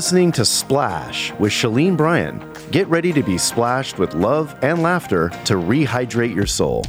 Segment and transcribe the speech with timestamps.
[0.00, 2.42] listening to Splash with Shalene Bryan.
[2.70, 6.86] Get ready to be splashed with love and laughter to rehydrate your soul.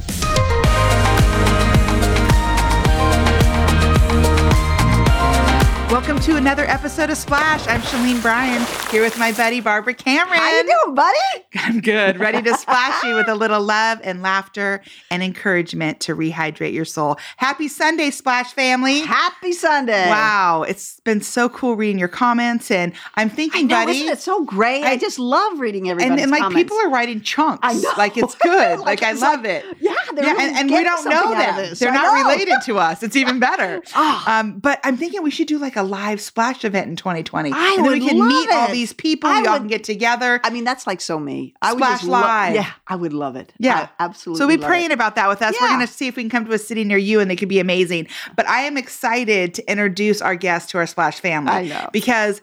[6.01, 7.65] Welcome to another episode of Splash.
[7.67, 10.39] I'm Shalene Bryan here with my buddy Barbara Cameron.
[10.39, 11.45] How are you doing, buddy?
[11.55, 12.19] I'm good.
[12.19, 16.85] Ready to splash you with a little love and laughter and encouragement to rehydrate your
[16.85, 17.17] soul.
[17.37, 19.01] Happy Sunday, Splash family.
[19.01, 20.09] Happy Sunday.
[20.09, 23.99] Wow, it's been so cool reading your comments and I'm thinking, know, buddy.
[23.99, 24.83] isn't it so great?
[24.83, 26.63] I, I- just love reading and, everybody's and like comments.
[26.63, 27.59] people are writing chunks.
[27.61, 27.91] I know.
[27.97, 28.79] Like it's good.
[28.79, 29.65] like, Like, I love like- it.
[29.79, 31.75] Yeah, they're yeah, really and, and we don't know something out of them.
[31.79, 32.29] They're I not know.
[32.31, 33.03] related to us.
[33.03, 33.83] It's even better.
[33.93, 34.39] Ah.
[34.39, 37.51] Um, but I'm thinking we should do like a live splash event in 2020.
[37.53, 39.29] I and then we would can love meet all these people.
[39.29, 40.39] I we all would- can get together.
[40.43, 41.53] I mean, that's like so me.
[41.61, 42.55] I would Splash just lo- Live.
[42.55, 43.53] yeah, I would love it.
[43.59, 43.89] Yeah.
[43.99, 44.39] I absolutely.
[44.39, 44.93] So be praying it.
[44.93, 45.53] about that with us.
[45.61, 47.35] We're going to see if we can come to a city near you, and they
[47.35, 48.07] could be amazing.
[48.35, 51.51] But I am excited to introduce our guest to our Splash family.
[51.51, 51.89] I know.
[51.91, 52.41] because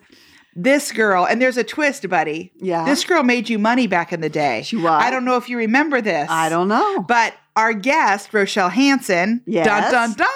[0.55, 2.51] this girl, and there's a twist, buddy.
[2.57, 2.83] Yeah.
[2.85, 4.61] this girl made you money back in the day.
[4.63, 4.85] She was.
[5.03, 6.27] I don't know if you remember this.
[6.29, 7.01] I don't know.
[7.07, 9.41] But our guest, Rochelle Hansen.
[9.45, 9.65] Yes.
[9.65, 10.27] Dun dun dun.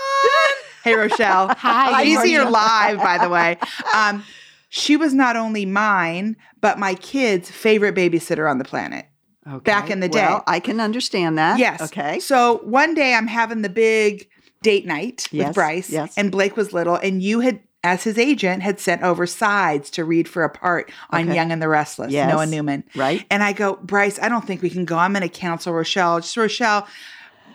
[0.83, 1.47] Hey, Rochelle.
[1.57, 3.57] Hi, She's here live, by the way.
[3.93, 4.23] Um,
[4.69, 9.05] she was not only mine, but my kid's favorite babysitter on the planet.
[9.45, 9.59] Okay.
[9.59, 10.21] back in the day.
[10.21, 11.59] Well, I can understand that.
[11.59, 11.81] Yes.
[11.81, 12.19] Okay.
[12.21, 14.29] So one day I'm having the big
[14.61, 16.17] date night Yes, with Bryce, yes.
[16.17, 20.05] and Blake was little, and you had, as his agent, had sent over sides to
[20.05, 21.35] read for a part on Okay.
[21.35, 22.31] Young and the Restless, Yes.
[22.31, 22.85] Noah Newman.
[22.95, 23.25] Right.
[23.29, 24.97] And I go, Bryce, I don't think we can go.
[24.97, 26.21] I'm going to cancel Rochelle.
[26.21, 26.87] Just Rochelle.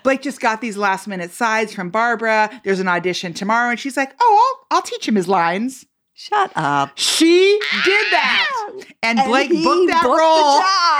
[0.03, 2.61] Blake just got these last minute sides from Barbara.
[2.63, 5.85] There's an audition tomorrow, and she's like, "Oh, I'll, I'll teach him his lines."
[6.19, 6.97] Shut up.
[6.97, 10.57] She did that, and Blake he booked that booked role.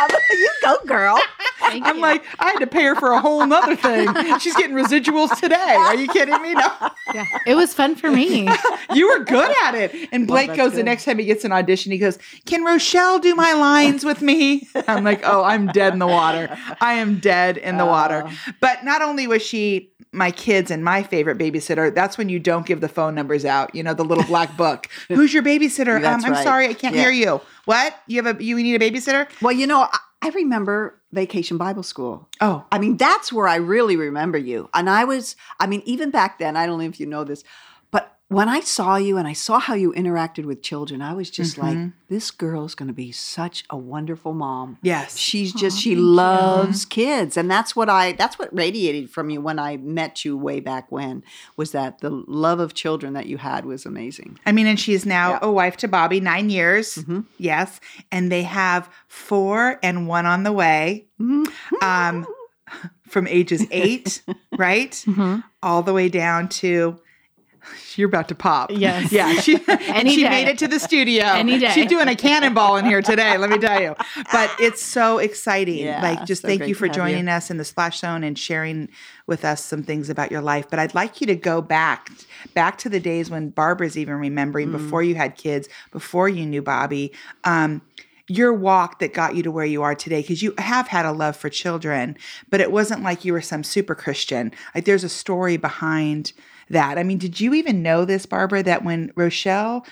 [0.08, 0.22] The job.
[0.32, 1.20] you go, girl.
[1.60, 2.02] Thank I'm you.
[2.02, 4.08] like, I had to pay her for a whole nother thing.
[4.40, 5.76] She's getting residuals today.
[5.78, 6.54] Are you kidding me?
[6.54, 6.72] No.
[7.14, 8.48] yeah, it was fun for me.
[8.92, 10.10] You were good at it.
[10.12, 13.20] And Blake that's goes the next time he gets an audition, he goes, Can Rochelle
[13.20, 14.68] do my lines with me?
[14.88, 16.50] I'm like, Oh, I'm dead in the water.
[16.82, 18.24] I am dead in the water.
[18.26, 18.54] Oh.
[18.60, 22.66] But not only was she my kids and my favorite babysitter, that's when you don't
[22.66, 24.88] give the phone numbers out, you know, the little black book.
[25.08, 25.98] Who's your babysitter?
[26.04, 26.44] Um, I'm right.
[26.44, 27.02] sorry, I can't Yeah.
[27.04, 27.42] hear you.
[27.66, 27.96] What?
[28.08, 29.28] You have a you need a babysitter?
[29.42, 32.28] Well, you know, I, I remember Vacation Bible School.
[32.42, 32.66] Oh.
[32.72, 34.70] I mean, that's where I really remember you.
[34.74, 37.44] And I was, I mean, even back then, I don't know if you know this,
[38.30, 41.58] when I saw you and I saw how you interacted with children, I was just
[41.58, 41.78] like,
[42.10, 44.78] this girl's going to be such a wonderful mom.
[44.84, 45.18] Yes.
[45.18, 47.38] She's just, she loves kids.
[47.38, 50.92] And that's what I, that's what radiated from you when I met you way back
[50.92, 51.24] when,
[51.58, 54.38] was that the love of children that you had was amazing.
[54.46, 55.40] I mean, and she's now Yeah.
[55.42, 56.96] a wife to Bobby, nine years.
[56.96, 57.22] Mm-hmm.
[57.40, 57.80] Yes.
[58.12, 61.08] And they have four and one on the way.
[61.20, 61.84] Mm-hmm.
[61.84, 62.28] Um,
[63.08, 64.22] from ages eight,
[64.56, 64.92] right?
[64.92, 65.40] Mm-hmm.
[65.64, 67.00] All the way down to
[67.96, 68.72] you're about to pop.
[68.72, 69.12] Yes.
[69.12, 69.34] Yeah.
[69.40, 70.30] She, Any she day.
[70.30, 71.24] made it to the studio.
[71.26, 71.72] Any day.
[71.72, 73.96] She's doing a cannonball in here today, let me tell you.
[74.32, 75.80] But it's so exciting.
[75.80, 77.02] Yeah, like, just so thank you for have you.
[77.02, 78.90] joining us in the Splash Zone and sharing
[79.28, 80.68] with us some things about your life.
[80.70, 82.10] But I'd like you to go back,
[82.54, 84.72] back to the days when Barbara's even remembering Mm.
[84.74, 87.12] before you had kids, before you knew Bobby.
[87.44, 87.82] Um,
[88.32, 91.12] your walk that got you to where you are today because you have had a
[91.12, 92.16] love for children
[92.52, 96.32] but it wasn't like you were some super christian like there's a story behind
[96.70, 99.86] that i mean did you even know this barbara that when rochelle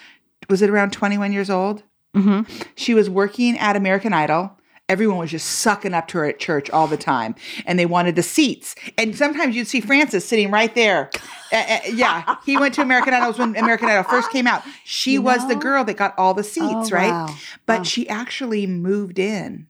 [0.50, 1.84] was it around 21 years old
[2.16, 2.48] Mhm.
[2.76, 4.52] she was working at american idol
[4.90, 7.36] everyone was just sucking up to her at church all the time
[7.66, 11.10] and they wanted the seats and sometimes you'd see francis sitting right there
[11.52, 15.14] Uh, uh, yeah he went to american idol when american idol first came out she
[15.14, 17.36] You was the girl that got all the seats Oh, right wow.
[17.66, 17.84] but Wow.
[17.84, 19.68] she actually moved in.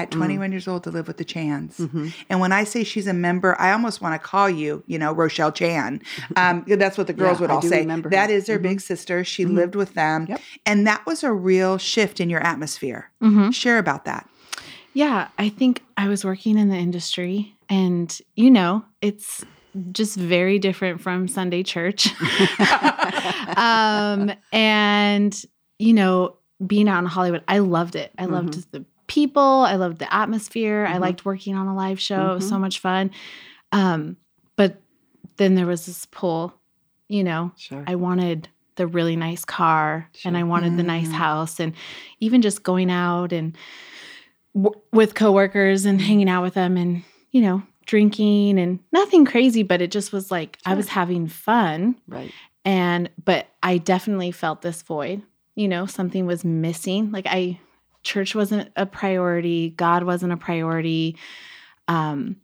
[0.00, 1.78] At 21 years old to live with the Chans.
[1.78, 2.08] Mm-hmm.
[2.28, 5.12] And when I say she's a member, I almost want to call you, you know,
[5.12, 6.02] Rochelle Chan.
[6.36, 7.84] Um, that's what the girls Yeah, would all say.
[7.84, 9.24] That is their big sister.
[9.24, 10.26] She lived with them.
[10.28, 10.40] Yep.
[10.64, 13.10] And that was a real shift in your atmosphere.
[13.20, 13.52] Mhm.
[13.52, 14.28] Share about that.
[14.94, 19.44] Yeah, I think I was working in the industry, and you know, it's
[19.92, 22.08] just very different from Sunday church.
[23.56, 25.44] um, and
[25.78, 26.36] you know,
[26.66, 28.12] being out in Hollywood, I loved it.
[28.18, 29.42] I loved the people.
[29.42, 30.86] I loved the atmosphere.
[30.88, 31.00] I Mhm.
[31.00, 32.30] liked working on a live show.
[32.30, 33.10] It was so much fun.
[33.72, 34.16] Um,
[34.56, 34.80] but
[35.36, 36.54] then there was this pull.
[37.08, 37.82] You know, Sure.
[37.88, 40.46] I wanted the really nice car and I Sure.
[40.46, 41.12] wanted the nice Mm.
[41.14, 41.72] house and
[42.20, 43.56] even just going out and
[44.54, 47.02] w- with coworkers and hanging out with them and
[47.32, 51.96] you know drinking and nothing crazy but it just was like I was having fun
[52.08, 52.30] right.
[52.64, 55.22] and but I definitely felt this void
[55.56, 57.58] you know something was missing like I
[58.02, 61.16] church wasn't a priority God wasn't a priority
[61.88, 62.36] um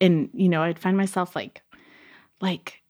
[0.00, 1.62] and you know I'd find myself like
[2.40, 2.82] like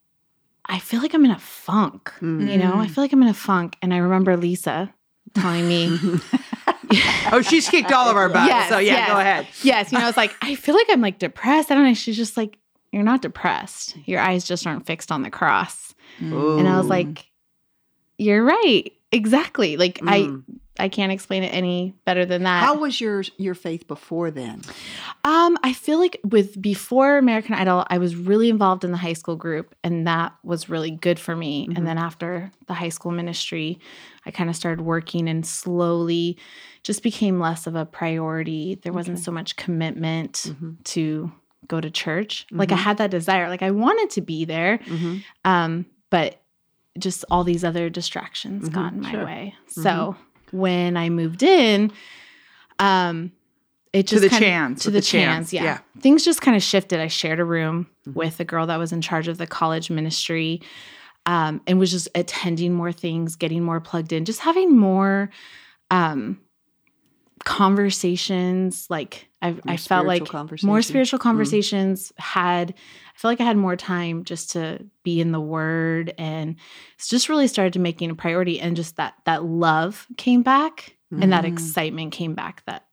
[0.65, 2.49] I feel like I'm in a funk Mm.
[2.51, 2.89] you know i Mm.
[2.91, 4.93] feel like i'm in a funk and i remember lisa
[5.33, 5.97] telling me,
[7.31, 8.49] Oh, she's kicked all of our butts.
[8.49, 9.09] Yes, so yeah, yes.
[9.09, 9.47] go ahead.
[9.63, 11.71] yes, you know, I was like, I feel like I'm like depressed.
[11.71, 11.93] I don't know.
[11.93, 12.57] She's just like,
[12.91, 13.95] you're not depressed.
[14.05, 15.95] Your eyes just aren't fixed on the cross.
[16.19, 17.25] And I was like,
[18.17, 18.91] you're right.
[19.13, 19.77] Exactly.
[19.77, 20.09] Like Mm.
[20.09, 22.63] I I can't explain it any better than that.
[22.63, 24.61] how was your your faith before then?
[25.23, 29.13] Um, I feel like with before American Idol, I was really involved in the high
[29.13, 31.67] school group, and that was really good for me.
[31.67, 31.77] Mhm.
[31.77, 33.79] And then after the high school ministry,
[34.25, 36.37] I kind of started working and slowly
[36.83, 38.75] just became less of a priority.
[38.81, 39.23] There wasn't Okay.
[39.23, 40.83] so much commitment Mhm.
[40.85, 41.31] to
[41.67, 42.47] go to church.
[42.49, 42.79] Like I Mhm.
[42.79, 45.21] had that desire, like I wanted to be there, Mhm.
[45.45, 46.41] um, but
[46.97, 49.25] just all these other distractions Mhm, got in my sure.
[49.25, 49.55] way.
[49.67, 50.15] So
[50.51, 51.91] when I moved in,
[52.79, 53.31] um,
[53.93, 55.63] it To just the kinda- Chans, to the, the Chans, Chans, yeah.
[55.63, 55.79] yeah.
[56.01, 56.99] Things just kind of shifted.
[56.99, 58.13] I shared a room Mhm.
[58.15, 60.61] with a girl that was in charge of the college ministry,
[61.25, 65.29] um, and was just attending more things, getting more plugged in, just having more
[65.91, 66.39] um,
[67.43, 68.87] conversations.
[68.89, 70.31] Like I, I felt like
[70.63, 71.23] more spiritual Mm.
[71.23, 72.13] conversations.
[72.17, 72.73] Had
[73.21, 76.55] I felt like I had more time just to be in the Word, and
[76.95, 78.59] it's just really started to making a priority.
[78.59, 81.49] And just that that love came back, and that Mm.
[81.49, 82.87] excitement came back that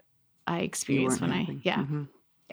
[0.47, 1.57] I experienced when having.
[1.57, 2.09] I yeah Mhm.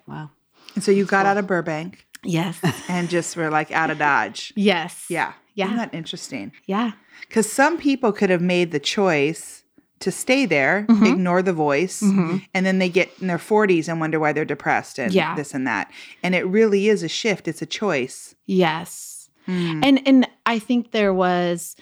[0.07, 0.30] Wow.
[0.75, 4.54] And so you got out of Burbank yes and just were like out of Dodge.
[4.56, 5.33] yes Yeah.
[5.54, 5.66] Yeah.
[5.66, 6.54] Isn't that interesting?
[6.68, 6.94] yeah
[7.27, 9.65] Because some people could have made the choice
[10.00, 11.14] to stay there, Mhm.
[11.14, 12.46] ignore the voice, Mhm.
[12.54, 15.36] and then they get in their 40s and wonder why they're depressed and Yeah.
[15.36, 15.90] this and that.
[16.22, 17.48] And it really is a shift.
[17.48, 18.36] It's a choice.
[18.46, 19.86] yes Mm.
[19.86, 21.76] and and I think there was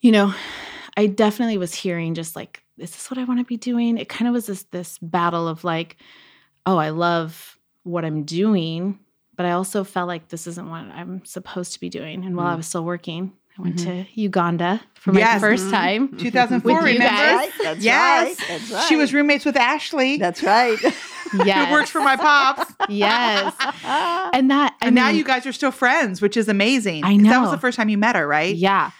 [0.00, 0.34] you know
[0.96, 4.08] I definitely was hearing just like is this what I want to be doing it
[4.08, 5.96] kind of was this this battle of like
[6.66, 8.98] oh I love what I'm doing
[9.36, 12.46] but I also felt like this isn't what I'm supposed to be doing and while
[12.46, 12.58] I Mm.
[12.58, 13.84] was still working I went Mhm.
[13.84, 15.40] to Uganda for my Yes.
[15.40, 15.70] first Mhm.
[15.70, 17.16] time 2004, With you remember?
[17.38, 17.50] guys.
[17.62, 18.26] That's Yes.
[18.40, 18.48] right.
[18.48, 18.84] That's right.
[18.88, 20.76] She was roommates with Ashley, That's right.
[21.44, 22.72] yes who works for my pops.
[22.88, 23.54] yes
[23.84, 27.04] and that I and now you guys are still friends, which is amazing.
[27.04, 28.54] I 'Cause That was the first time you met her, right?
[28.56, 28.90] Yeah.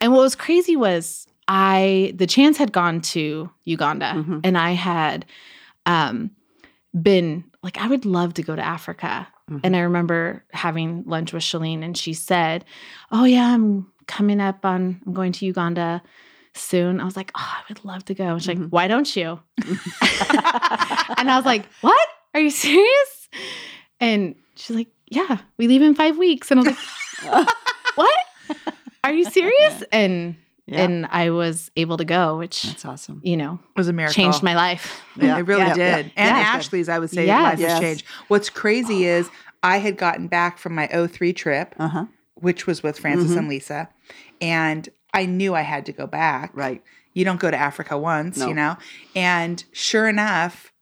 [0.00, 4.40] And what was crazy was I the Chans had gone to Uganda Mhm.
[4.44, 5.24] and I had
[5.84, 6.30] um
[7.00, 9.26] been like I would love to go to Africa.
[9.50, 9.60] Mhm.
[9.64, 12.64] And I remember having lunch with Shalene and she said,
[13.12, 16.02] "Oh yeah, I'm coming up on I'm going to Uganda
[16.54, 18.62] soon." I was like, "Oh, I would love to go." And she's Mhm.
[18.62, 19.40] like, "Why don't you?"
[21.18, 22.08] and I was like, "What?
[22.34, 23.28] Are you serious?"
[24.00, 26.76] And she's like, "Yeah, we leave in 5 weeks." And I was
[27.22, 27.48] like,
[27.94, 28.20] "What?
[29.04, 30.36] Are you serious?" And
[30.66, 30.82] Yeah.
[30.82, 33.20] and I was able to go, which That's awesome.
[33.22, 34.14] you know It was a miracle.
[34.14, 35.00] changed my life.
[35.16, 35.38] Yeah.
[35.38, 35.74] It really Yeah.
[35.74, 36.06] did.
[36.06, 36.12] Yeah.
[36.16, 36.42] And Yeah.
[36.42, 37.42] Ashley's, I would say, Yes.
[37.42, 37.70] life Yes.
[37.72, 38.04] has changed.
[38.28, 39.30] What's crazy is
[39.62, 42.04] I had gotten back from my 03 trip, Uh huh.
[42.36, 43.38] Which was with Francis Mhm.
[43.38, 43.88] and Lisa,
[44.40, 46.50] and I knew I had to go back.
[46.54, 46.82] Right.
[47.14, 48.48] You don't go to Africa once, No.
[48.48, 48.76] you know?
[49.14, 50.72] And sure enough,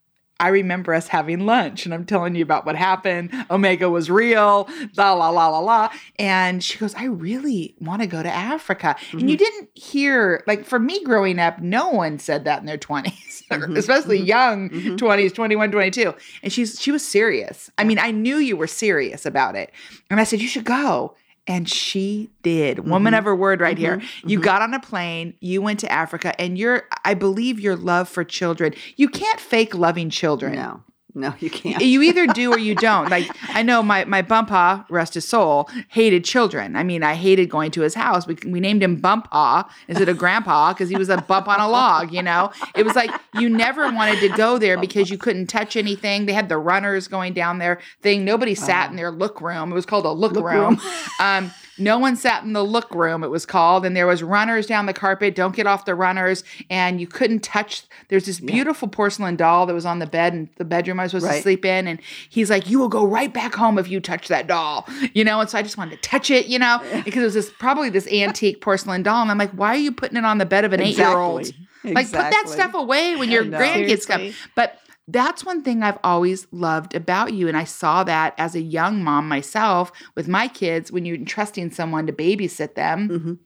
[0.41, 3.31] I remember us having lunch and I'm telling you about what happened.
[3.53, 5.91] Omega was real, la la la la la.
[6.19, 8.97] And she goes, I really want to go to Africa.
[9.13, 9.29] And Mm-hmm.
[9.29, 13.45] you didn't hear, like for me growing up, no one said that in their 20s,
[13.53, 13.77] or Mhm.
[13.79, 14.27] especially Mhm.
[14.27, 14.99] young Mhm.
[14.99, 16.13] 20s, 21, 22.
[16.43, 17.71] And she's she was serious.
[17.79, 19.71] I mean, I knew you were serious about it.
[20.11, 21.15] And I said, You should go.
[21.47, 22.89] And she did.
[22.89, 23.19] Woman Mhm.
[23.19, 23.99] of her word right here.
[23.99, 24.31] Mhm.
[24.31, 24.43] You Mhm.
[24.43, 28.25] got on a plane, you went to Africa, and your I believe your love for
[28.25, 28.73] children.
[28.97, 30.55] You can't fake loving children.
[30.55, 30.81] No.
[31.17, 31.81] No, you can't.
[31.81, 33.09] You either do or you don't.
[33.09, 36.75] Like I know my my bumpa, rest his soul, hated children.
[36.75, 38.27] I mean, I hated going to his house.
[38.27, 41.69] We, we named him Bumpa instead of Grandpa because he was a bump on a
[41.69, 42.13] log.
[42.13, 45.77] You know, it was like you never wanted to go there because you couldn't touch
[45.77, 46.27] anything.
[46.27, 48.25] They had the runners going down there thing.
[48.25, 49.71] Nobody sat in their look room.
[49.71, 50.75] It was called a look, Look room.
[50.75, 50.81] room.
[51.21, 53.25] um, no one sat in the look room.
[53.25, 55.35] It was called, and there was runners down the carpet.
[55.35, 57.83] Don't get off the runners, and you couldn't touch.
[58.09, 61.13] There's this beautiful porcelain doll that was on the bed in the bedroom I was
[61.13, 64.01] supposed to sleep in, and he's like, "You will go right back home if you
[64.01, 65.41] touch that doll," you know.
[65.41, 67.91] And so I just wanted to touch it, you know, because it was this probably
[67.91, 70.65] this antique porcelain doll, and I'm like, "Why are you putting it on the bed
[70.65, 71.53] of an eight year old?"
[71.87, 71.93] Exactly.
[71.93, 73.59] Like, put that stuff away when your know.
[73.59, 74.33] grandkids come.
[74.55, 77.47] But that's one thing I've always loved about you.
[77.49, 81.71] And I saw that as a young mom myself with my kids when you're entrusting
[81.73, 83.39] someone to babysit them, Mhm.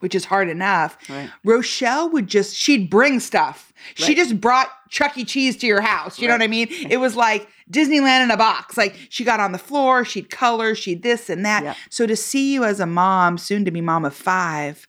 [0.00, 0.96] which is hard enough.
[1.08, 1.30] Right.
[1.44, 3.72] Rochelle would just, she'd bring stuff.
[3.94, 5.24] She just brought Chuck E.
[5.24, 6.18] Cheese to your house.
[6.18, 6.68] You know what I mean?
[6.70, 8.76] It was like Disneyland in a box.
[8.76, 11.62] Like she got on the floor, she'd color, she'd this and that.
[11.64, 11.76] Yep.
[11.90, 14.88] So to see you as a mom, soon to be mom of five,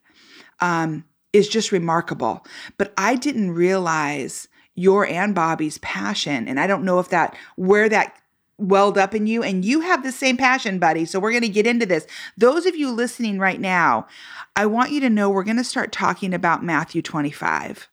[0.60, 1.03] um,
[1.34, 2.46] is just remarkable.
[2.77, 7.89] But I didn't realize your and Bobby's passion, and I don't know if that where
[7.89, 8.17] that
[8.58, 9.44] welled up in you.
[9.44, 11.03] And you have the same passion buddy.
[11.03, 12.08] So we're going to get into this.
[12.38, 14.08] Those of you listening right now
[14.55, 17.89] i want you to know we're going to start talking about matthew 25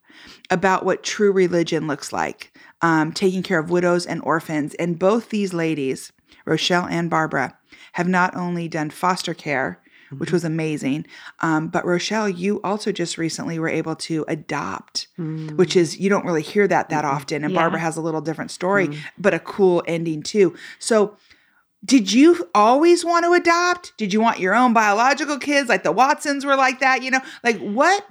[0.50, 4.74] about what true religion looks like um, taking care of widows and orphans.
[4.74, 6.12] And both these ladies
[6.44, 7.58] rochelle and barbara
[7.92, 9.81] have not only done foster care
[10.18, 10.36] which mm-hmm.
[10.36, 11.06] was amazing.
[11.40, 15.56] Um, but Rochelle, you also just recently were able to adopt, mm.
[15.56, 17.14] which is you don't really hear that that mm-hmm.
[17.14, 17.44] often.
[17.44, 17.60] And Yeah.
[17.60, 18.98] Barbara has a little different story, mm.
[19.18, 20.54] but a cool ending too.
[20.78, 21.16] So.
[21.84, 23.96] Did you always want to adopt?
[23.96, 27.02] Did you want your own biological kids like the Watsons were like that?
[27.02, 28.06] You know, like what?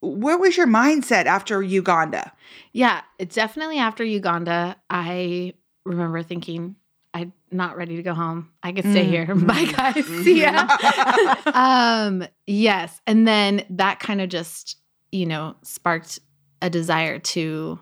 [0.00, 2.32] Where was your mindset after Uganda?
[2.72, 4.76] Yeah, it's definitely after Uganda.
[4.88, 5.54] I
[5.84, 6.76] remember thinking,
[7.52, 8.50] not ready to go home.
[8.62, 9.26] I could stay Mm, here.
[9.26, 10.04] mm, Bye, guys.
[10.24, 10.66] See ya.
[11.54, 13.00] um, yes.
[13.06, 14.78] And then that kind of just,
[15.12, 16.18] you know, sparked
[16.62, 17.78] a desire to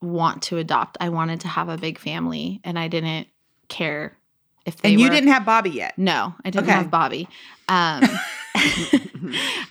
[0.00, 0.96] want to adopt.
[1.00, 3.28] I wanted to have a big family and I didn't
[3.68, 4.16] care
[4.64, 5.98] if they And you were- didn't have Bobby yet.
[5.98, 6.72] No, I didn't Okay.
[6.72, 7.28] have Bobby.
[7.68, 8.02] Um,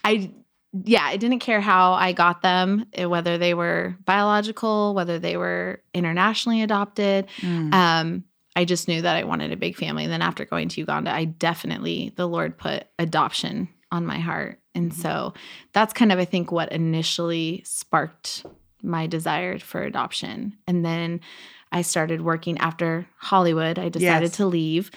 [0.04, 0.32] I
[0.84, 5.36] yeah, I didn't care how I got them, eh, whether they were biological, whether they
[5.36, 7.26] were internationally adopted.
[7.42, 7.74] Mm.
[7.74, 8.24] Um,
[8.60, 10.04] I just knew that I wanted a big family.
[10.04, 14.60] And then after going to Uganda, I definitely the Lord put adoption on my heart,
[14.76, 15.02] and Mm-hmm.
[15.02, 15.34] so
[15.74, 18.46] that's kind of I think what initially sparked
[18.84, 20.58] my desire for adoption.
[20.68, 21.22] And then
[21.72, 23.80] I started working after Hollywood.
[23.80, 24.38] I decided Yes.
[24.38, 24.92] to leave.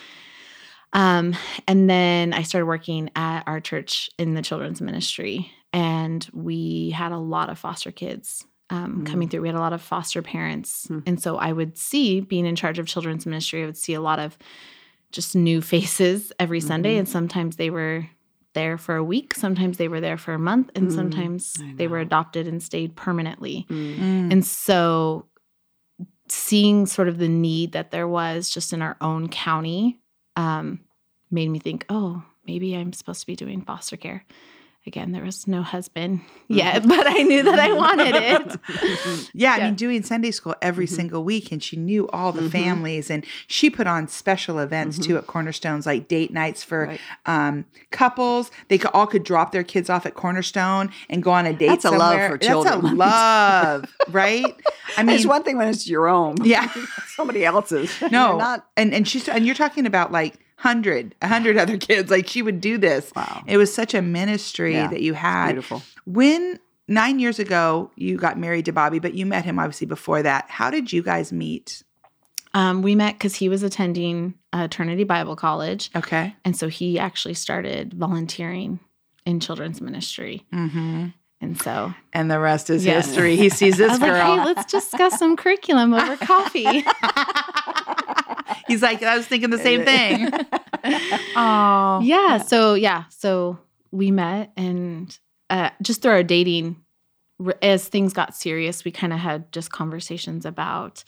[0.93, 1.35] Um,
[1.67, 7.13] and then I started working at our church in the children's ministry, and we had
[7.13, 9.07] a lot of foster kids um, Mm.
[9.07, 9.43] coming through.
[9.43, 11.03] We had a lot of foster parents, Mm.
[11.07, 14.01] and so I would see, being in charge of children's ministry, I would see a
[14.01, 14.37] lot of
[15.13, 16.99] just new faces every Sunday, Mhm.
[17.01, 18.09] and sometimes they were
[18.55, 21.87] there for a week, sometimes they were there for a month, and Mm, sometimes they
[21.89, 23.67] were adopted and stayed permanently.
[23.71, 23.99] Mm.
[23.99, 24.33] Mm.
[24.33, 25.27] And so
[26.29, 29.99] seeing sort of the need that there was just in our own county
[30.37, 30.81] um,
[31.31, 34.25] made me think, oh, maybe I'm supposed to be doing foster care.
[34.85, 38.59] Again, there was no husband yet, but I knew that I wanted it.
[39.35, 40.97] Yeah, I mean, doing Sunday school every Mhm.
[40.97, 42.51] single week, and she knew all the Mhm.
[42.51, 45.05] families, and she put on special events Mhm.
[45.05, 47.01] too at Cornerstones, like date nights for Right.
[47.27, 48.51] um, couples.
[48.69, 51.69] They could, all could drop their kids off at Cornerstone and go on a date.
[51.69, 54.45] That's a love for children, That's a love, right?
[54.97, 56.37] I mean, it's one thing when it's your own.
[56.43, 56.69] yeah,
[57.15, 57.91] Somebody else's.
[58.11, 58.67] no, not.
[58.77, 62.11] and and she's and you're talking about like hundred, a hundred other kids.
[62.11, 63.11] Like she would do this.
[63.17, 63.43] Wow.
[63.47, 65.53] It was such a ministry Yeah, that you had.
[65.53, 65.83] Beautiful.
[66.07, 70.23] When nine years ago you got married to Bobby, but you met him obviously before
[70.23, 70.49] that.
[70.51, 71.83] How did you guys meet?
[72.55, 75.91] Um, we met because he was attending uh, Trinity Bible College.
[75.97, 76.37] Okay.
[76.45, 78.79] And so he actually started volunteering
[79.25, 80.45] in children's ministry.
[80.53, 81.07] Mm-hmm.
[81.41, 83.07] And so And the rest is Yes.
[83.07, 83.37] history.
[83.37, 84.11] He sees I this was girl.
[84.13, 86.85] like, hey, let's discuss some curriculum over coffee.
[88.73, 90.31] He's like, I was thinking the same thing.
[91.37, 92.39] Oh, yeah.
[92.39, 93.05] So yeah.
[93.11, 93.59] So
[93.93, 95.17] we met and
[95.49, 96.77] uh, just through our dating,
[97.63, 101.05] as things got serious, we kind of had just conversations about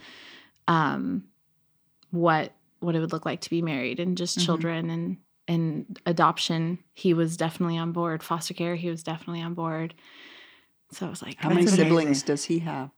[0.69, 1.25] um,
[2.11, 4.45] what what it would look like to be married and just Mhm.
[4.47, 5.17] children and
[5.49, 6.79] and adoption.
[6.95, 8.23] He was definitely on board.
[8.23, 8.77] Foster care.
[8.77, 9.95] He was definitely on board.
[10.93, 11.85] So I was like, How That's many amazing.
[11.87, 12.91] siblings does he have?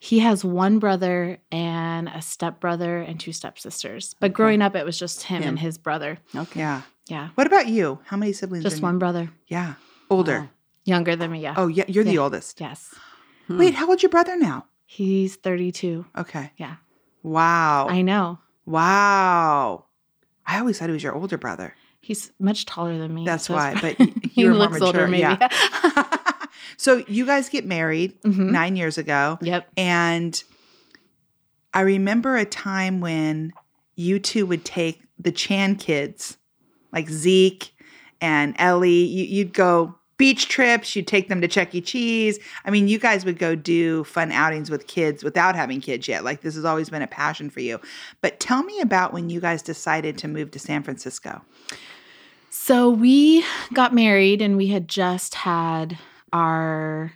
[0.00, 4.14] He has one brother and a stepbrother and two stepsisters.
[4.20, 4.34] But Okay.
[4.34, 5.48] growing up, it was just him, Him.
[5.50, 6.18] and his brother.
[6.34, 6.60] Okay.
[6.60, 6.82] Yeah.
[7.06, 7.98] Yeah, What about you?
[8.06, 8.64] How many siblings?
[8.64, 9.74] just are you- one brother, Yeah.
[10.08, 10.40] Older.
[10.40, 10.48] Wow.
[10.86, 11.40] younger than me.
[11.40, 11.54] Yeah.
[11.56, 11.84] Oh, yeah.
[11.88, 12.60] You're the oldest.
[12.60, 12.94] yes.
[13.46, 13.58] Hmm.
[13.58, 14.66] Wait, how old's your brother now?
[14.86, 16.06] He's 32.
[16.16, 16.52] Okay.
[16.56, 16.76] Yeah.
[17.22, 17.88] Wow.
[17.88, 18.38] I know.
[18.66, 19.84] wow.
[20.46, 21.74] I always thought he was your older brother.
[22.00, 23.24] He's much taller than me.
[23.24, 23.74] That's so why.
[23.80, 25.20] But he you're more looks older, maybe.
[25.20, 25.48] Yeah.
[26.84, 28.50] so you guys get married Mhm.
[28.50, 29.38] nine years ago.
[29.40, 29.68] Yep.
[29.78, 30.44] And
[31.72, 33.54] I remember a time when
[33.96, 36.36] you two would take the Chan kids,
[36.92, 37.72] like Zeke
[38.20, 39.02] and Ellie.
[39.04, 41.80] You, you'd go beach trips, you'd take them to Chuck E.
[41.80, 42.38] Cheese.
[42.66, 46.22] I mean, you guys would go do fun outings with kids without having kids yet.
[46.22, 47.80] Like, this has always been a passion for you.
[48.20, 51.40] But tell me about when you guys decided to move to San Francisco.
[52.50, 55.98] So we got married and we had just had
[56.34, 57.12] our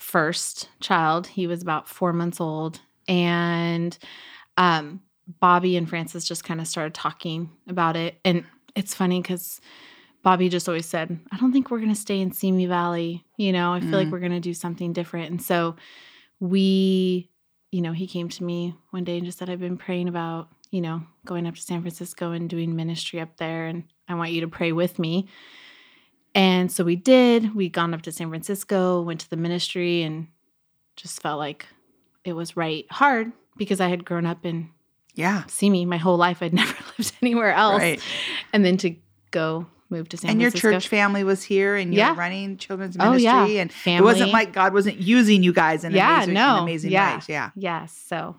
[0.00, 1.28] first child.
[1.28, 2.80] He was about four months old.
[3.06, 3.96] And
[4.56, 5.00] um,
[5.38, 8.18] Bobby and Francis just kind of started talking about it.
[8.24, 9.60] And it's funny because
[10.22, 13.24] Bobby just always said, I don't think we're going to stay in Simi Valley.
[13.36, 14.12] You know, I feel like Mm.
[14.12, 15.30] we're going to do something different.
[15.30, 15.76] And so
[16.40, 17.30] we,
[17.70, 20.48] you know, he came to me one day and just said, I've been praying about,
[20.70, 23.66] you know, going up to San Francisco and doing ministry up there.
[23.66, 25.28] And I want you to pray with me.
[26.34, 27.54] And so we did.
[27.54, 30.28] We'd gone up to San Francisco, went to the ministry, and
[30.96, 31.66] just felt like
[32.24, 32.86] it was right.
[32.90, 34.70] Hard because I had grown up in
[35.14, 35.44] Yeah.
[35.46, 36.42] Simi my whole life.
[36.42, 37.80] I'd never lived anywhere else.
[37.80, 38.00] Right.
[38.52, 38.94] And then to
[39.30, 40.56] go move to San Francisco.
[40.56, 42.12] and your church family was here and you Yeah.
[42.12, 43.60] were running children's ministry, Oh, yeah.
[43.60, 43.98] and Family.
[43.98, 46.56] it wasn't like God wasn't using you guys in Yeah, amazing, no.
[46.56, 47.14] in amazing Yeah.
[47.16, 47.28] ways.
[47.28, 47.50] Yeah.
[47.54, 47.92] Yes.
[48.08, 48.36] So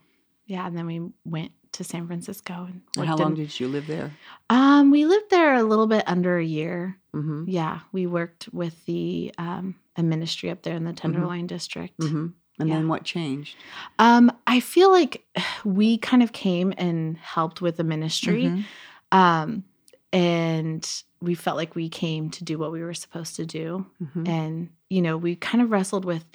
[0.48, 3.68] yeah, and then we went to San Francisco and, And how long in- did you
[3.68, 4.12] live there?
[4.50, 6.98] um we lived there a little bit under a year.
[7.16, 7.46] Mm-hmm.
[7.48, 7.80] Yeah.
[7.92, 12.00] We worked with the um a ministry up there in the Tenderloin district.
[12.00, 12.28] Mm-hmm.
[12.60, 12.76] And Yeah.
[12.76, 13.56] then what changed?
[14.00, 15.24] Um, I feel like
[15.64, 18.44] we kind of came and helped with the ministry.
[18.46, 18.64] Mhm.
[19.12, 19.64] Um,
[20.12, 20.88] and
[21.22, 23.86] we felt like we came to do what we were supposed to do.
[24.02, 24.28] Mhm.
[24.28, 26.26] And, you know, we kind of wrestled with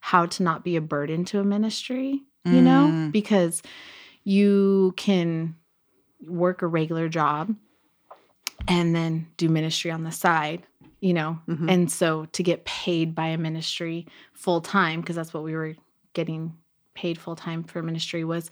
[0.00, 3.12] how to not be a burden to a ministry, you know, Mm.
[3.12, 3.62] because
[4.24, 5.54] you can
[6.26, 7.54] work a regular job
[8.66, 10.62] and then do ministry on the side,
[11.00, 11.38] you know.
[11.48, 11.70] Mhm.
[11.70, 15.74] And so to get paid by a ministry full time, because that's what we were
[16.14, 16.54] getting
[16.94, 18.50] paid full time for ministry, was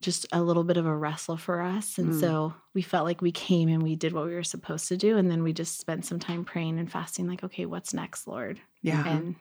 [0.00, 1.98] just a little bit of a wrestle for us.
[1.98, 2.20] And Mm.
[2.20, 5.16] so we felt like we came and we did what we were supposed to do.
[5.16, 8.60] And then we just spent some time praying and fasting, like, okay, what's next, Lord?
[8.82, 9.04] Yeah.
[9.08, 9.34] And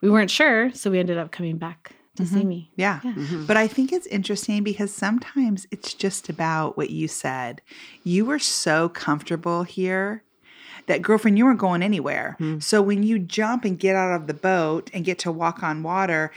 [0.00, 0.72] we weren't sure.
[0.72, 2.46] So we ended up coming back to see Mhm.
[2.46, 2.70] me.
[2.76, 3.00] Yeah.
[3.02, 3.12] Yeah.
[3.12, 3.46] Mhm.
[3.46, 7.60] But I think it's interesting because sometimes it's just about what you said.
[8.04, 10.22] You were so comfortable here
[10.86, 12.36] that, girlfriend, you weren't going anywhere.
[12.38, 12.58] Hmm.
[12.60, 15.82] So when you jump and get out of the boat and get to walk on
[15.82, 16.32] water,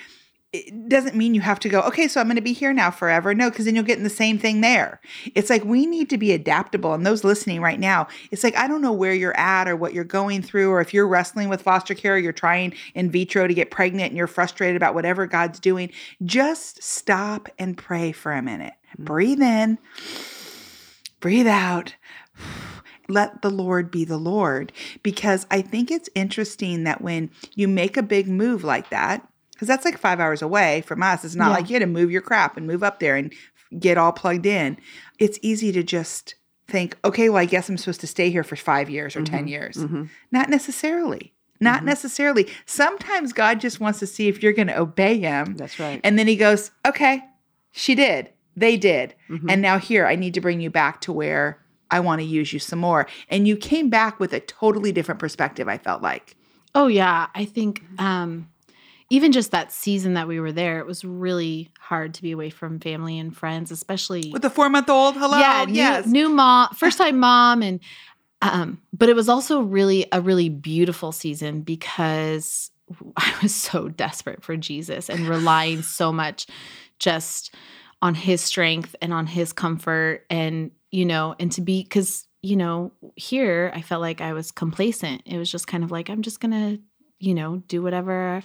[0.53, 2.91] it doesn't mean you have to go, okay, so I'm going to be here now
[2.91, 3.33] forever.
[3.33, 5.01] No, because then you'll get in the same thing there.
[5.33, 6.93] It's like we need to be adaptable.
[6.93, 9.95] And those listening right now, it's like, I don't know where you're at or what
[9.95, 13.53] you're going through, or if you're wrestling with foster care, you're trying in vitro to
[13.53, 15.91] get pregnant and you're frustrated about whatever God's doing.
[16.23, 18.73] Just stop and pray for a minute.
[18.99, 19.05] Mm.
[19.05, 19.79] Breathe in,
[21.19, 21.95] breathe out.
[23.09, 24.71] Let the Lord be the Lord.
[25.01, 29.27] Because I think it's interesting that when you make a big move like that,
[29.63, 31.53] because that's like five hours away from us, it's not Yeah.
[31.55, 33.33] like you had to move your crap and move up there and
[33.79, 34.77] get all plugged in.
[35.19, 36.35] It's easy to just
[36.67, 39.47] think, okay, well, I guess I'm supposed to stay here for five years or 10
[39.47, 39.77] years.
[39.77, 40.09] Mhm.
[40.31, 41.33] Not necessarily.
[41.59, 42.47] Not necessarily.
[42.65, 45.55] Sometimes God just wants to see if you're going to obey Him.
[45.55, 46.01] That's right.
[46.03, 47.21] And then He goes, okay,
[47.71, 48.29] she did.
[48.55, 49.15] They did.
[49.29, 49.45] Mhm.
[49.49, 51.59] And now here, I need to bring you back to where
[51.89, 53.07] I want to use you some more.
[53.29, 56.35] And you came back with a totally different perspective, I felt like.
[56.75, 58.47] Oh yeah, I think um
[59.13, 62.49] even just that season that we were there, it was really hard to be away
[62.49, 65.37] from family and friends, especially With the four month old, hello.
[65.37, 66.07] yeah, new, yes.
[66.07, 67.79] new mom, first time mom, and
[68.41, 72.71] um, but it was also really a really beautiful season because
[73.15, 76.47] I was so desperate for Jesus and relying so much
[76.97, 77.53] just
[78.01, 82.55] on His strength and on His comfort, and you know, and to be because you
[82.55, 85.21] know here I felt like I was complacent.
[85.27, 86.79] It was just kind of like I'm just gonna
[87.19, 88.41] you know do whatever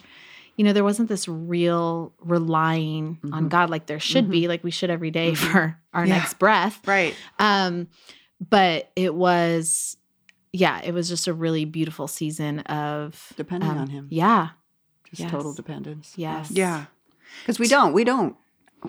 [0.58, 3.48] you know, there wasn't this real relying on Mhm.
[3.48, 5.36] God like there should be, like we should every day Mhm.
[5.36, 6.18] for our Yeah.
[6.18, 6.86] next breath.
[6.86, 7.14] right.
[7.38, 7.86] Um,
[8.50, 9.96] but it was,
[10.52, 14.08] yeah, it was just a really beautiful season of Depending um, on him.
[14.10, 14.50] Yeah.
[15.14, 16.12] Just total dependence.
[16.16, 16.50] Yes.
[16.50, 16.86] Yeah.
[17.40, 17.92] Because we don't.
[17.94, 18.36] We don't.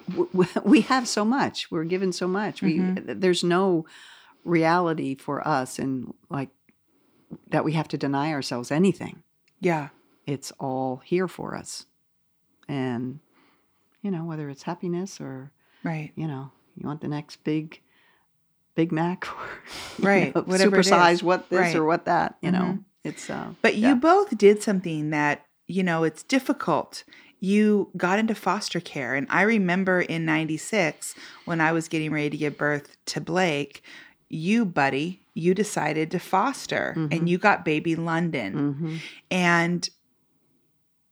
[0.09, 1.71] w- w- We have so much.
[1.71, 2.61] We're given so much.
[2.61, 3.21] We Mhm.
[3.21, 3.85] there's no
[4.43, 6.49] reality for us and like
[7.51, 9.21] that we have to deny ourselves anything.
[9.61, 9.89] Yeah.
[10.29, 11.85] It's all here for us.
[12.67, 13.19] And
[14.01, 15.51] you know, whether it's happiness or,
[15.83, 16.11] Right.
[16.15, 17.81] you know, you want the next big
[18.75, 21.75] Big Mac or Right, know, whatever supersize what this Right.
[21.75, 22.59] or what that, you know.
[22.79, 22.83] Mhm.
[23.03, 27.03] It's uh But you both did something that, you know, it's difficult.
[27.41, 29.15] You got into foster care.
[29.15, 31.15] And I remember in 96,
[31.45, 33.81] when I was getting ready to give birth to Blake,
[34.29, 37.13] you, buddy, you decided to foster Mhm.
[37.17, 38.75] and you got baby London.
[38.75, 38.99] Mhm.
[39.31, 39.89] And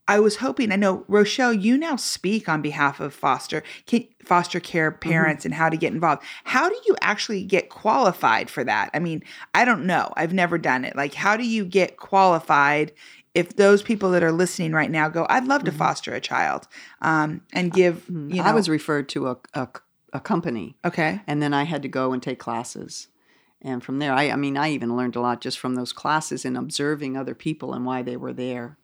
[0.08, 3.63] I was hoping, I know, Rochelle, you now speak on behalf of foster
[4.24, 6.24] foster care parents and how to get involved.
[6.46, 8.89] How do you actually get qualified for that?
[8.93, 10.13] I mean, I don't know.
[10.15, 10.96] I've never done it.
[10.96, 12.91] Like, how do you get qualified
[13.36, 15.78] if those people that are listening right now go, I'd love to Mhm.
[15.78, 16.67] foster a child
[17.02, 18.34] um, and give, Mhm.
[18.34, 19.67] you know, I was referred to a, a
[20.13, 21.22] a company okay.
[21.28, 23.10] and then I had to go and take classes.
[23.62, 26.46] And from there, I, I mean, I even learned a lot just from those classes
[26.46, 28.78] and observing other people and why they were there.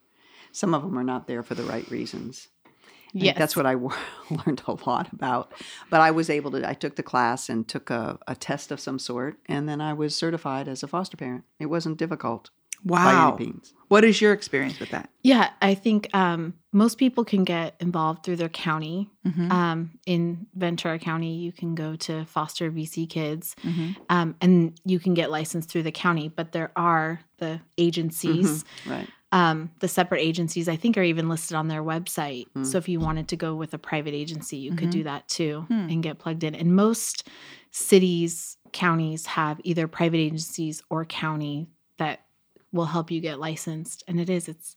[0.53, 2.47] Some of them are not there for the right reasons.
[2.65, 2.69] I
[3.11, 3.37] think Yes.
[3.37, 3.91] That's what I w-
[4.45, 5.51] learned a lot about.
[5.91, 8.79] But I was able to, I took the class and took a, a test of
[8.79, 11.43] some sort, and then I was certified as a foster parent.
[11.59, 12.49] It wasn't difficult
[12.83, 13.37] by Wow.
[13.39, 13.53] any.
[13.87, 15.09] What is your experience with that?
[15.21, 19.11] Yeah, I think um, most people can get involved through their county.
[19.27, 19.51] Mhm.
[19.51, 23.95] Um, in Ventura County, you can go to Foster VC Kids, Mhm.
[24.09, 26.27] um, and you can get licensed through the county.
[26.29, 29.07] But there are the agencies Right.
[29.33, 32.47] Um, the separate agencies, I think, are even listed on their website.
[32.53, 32.63] Hmm.
[32.63, 34.91] So if you wanted to go with a private agency, you could Mhm.
[34.99, 35.89] do that too Hmm.
[35.89, 36.53] and get plugged in.
[36.55, 37.27] And most
[37.71, 41.67] cities, counties have either private agencies or county
[41.97, 42.21] that
[42.71, 44.03] will help you get licensed.
[44.07, 44.75] And it is, it's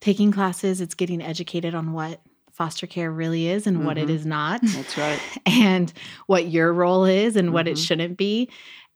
[0.00, 2.20] taking classes, it's getting educated on what
[2.52, 4.14] foster care really is and what it Mhm.
[4.14, 5.20] is not That's right.
[5.46, 5.92] and
[6.26, 7.86] what your role is and what it Mhm.
[7.86, 8.48] shouldn't be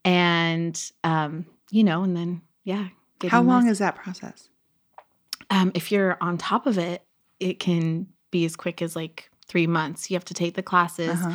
[0.05, 2.89] and um you know and then yeah
[3.29, 4.49] How long is that process?
[5.53, 7.03] Um if you're on top of it
[7.39, 11.11] it can be as quick as like three months you have to take the classes
[11.11, 11.35] Uh-huh.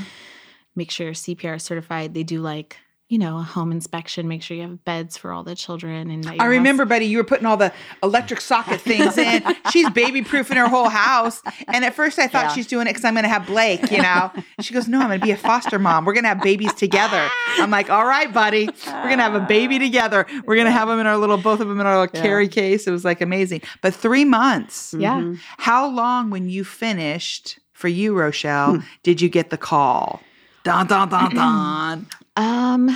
[0.75, 2.77] make sure you're cpr certified they do like
[3.10, 6.26] you know a home inspection make sure you have beds for all the children and
[6.28, 7.72] I house- remember, Betty, you were putting all the
[8.04, 9.43] electric socket things in.
[9.72, 11.41] She's baby proofing her whole house.
[11.70, 12.54] And at first I thought Yeah.
[12.54, 14.32] she's doing it because I'm going to have Blake, you know?
[14.60, 16.04] She goes, No, I'm going to be a foster mom.
[16.04, 17.30] We're going to have babies together.
[17.60, 18.67] I'm like, All right, buddy.
[18.88, 20.26] We're going to have a baby together.
[20.46, 22.22] We're going to have them in our little, both of them in our little Yeah.
[22.22, 22.88] carry case.
[22.88, 23.62] It was like amazing.
[23.82, 24.93] But three months.
[24.98, 25.39] yeah Mhm.
[25.60, 28.17] How long, when you finished for you, Hmm.
[28.20, 30.22] Rochelle, did you get the call?
[30.63, 32.08] Dun, dun, dun, dun.
[32.38, 32.95] um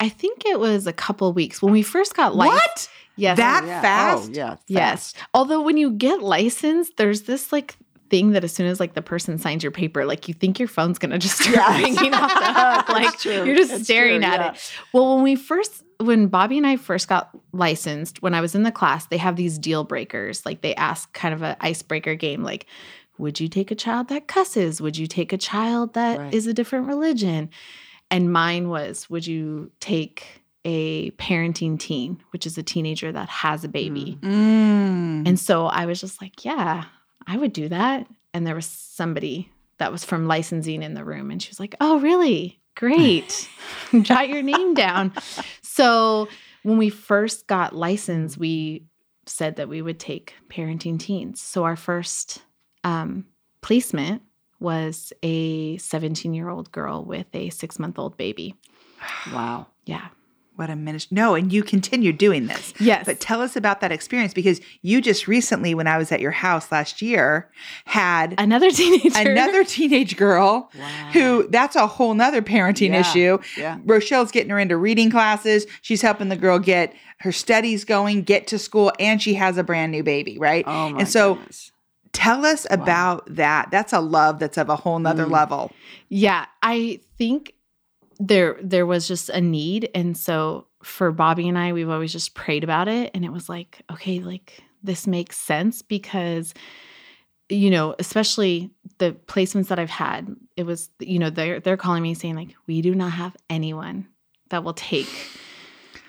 [0.00, 2.88] i think it was a couple weeks when we first got licensed what?
[3.16, 3.80] yes That Oh, yeah.
[3.82, 4.28] fast?
[4.30, 4.56] Oh, yeah.
[4.66, 5.14] Yes.
[5.34, 7.76] Although when you get licensed, there's this like
[8.10, 10.68] thing that as soon as like the person signs your paper, like you think your
[10.68, 11.82] phone's gonna just start Yes.
[11.82, 12.88] ringing off the hook.
[13.00, 13.44] Like true.
[13.44, 14.52] you're just That's staring true, at yeah.
[14.52, 14.72] it.
[14.92, 18.62] Well, when we first when Bobby and I first got licensed, when I was in
[18.64, 20.44] the class, they have these deal breakers.
[20.44, 22.66] Like they ask kind of an icebreaker game, like,
[23.18, 24.80] would you take a child that cusses?
[24.80, 26.50] Would you take a child that is Right.
[26.50, 27.50] a different religion?
[28.12, 33.64] And mine was, would you take a parenting teen, which is a teenager that has
[33.64, 34.18] a baby?
[34.20, 35.26] Mm.
[35.26, 36.84] And so I was just like, yeah,
[37.26, 38.06] I would do that.
[38.34, 41.30] And there was somebody that was from licensing in the room.
[41.30, 42.60] And she was like, oh, really?
[42.74, 43.48] Great.
[44.02, 45.14] Jot your name down.
[45.62, 46.28] So
[46.64, 48.84] when we first got licensed, we
[49.24, 51.40] said that we would take parenting teens.
[51.40, 52.42] So our first
[52.84, 53.24] um,
[53.62, 54.22] placement
[54.62, 58.54] was a 17 year old girl with a six month old baby.
[59.32, 59.66] Wow.
[59.84, 60.08] Yeah.
[60.56, 61.06] What a minute.
[61.10, 62.74] No, and you continued doing this.
[62.78, 63.06] Yes.
[63.06, 66.30] But tell us about that experience because you just recently, when I was at your
[66.30, 67.50] house last year,
[67.86, 69.18] had another teenager.
[69.30, 71.10] another teenage girl Wow.
[71.14, 73.00] who that's a whole nother parenting Yeah.
[73.00, 73.38] issue.
[73.56, 73.78] Yeah.
[73.84, 75.66] Rochelle's getting her into reading classes.
[75.80, 79.64] She's helping the girl get her studies going, get to school, and she has a
[79.64, 80.64] brand new baby, right?
[80.66, 81.71] Oh my and so goodness.
[82.12, 83.70] Tell us about that.
[83.70, 85.30] That's a love that's of a whole nother Mm.
[85.32, 85.72] level.
[86.08, 87.54] Yeah, I think
[88.20, 92.34] there there was just a need and so for Bobby and I we've always just
[92.34, 96.54] prayed about it and it was like okay like this makes sense because
[97.48, 102.02] you know especially the placements that I've had it was you know they're they're calling
[102.02, 104.06] me saying like we do not have anyone
[104.50, 105.08] that will take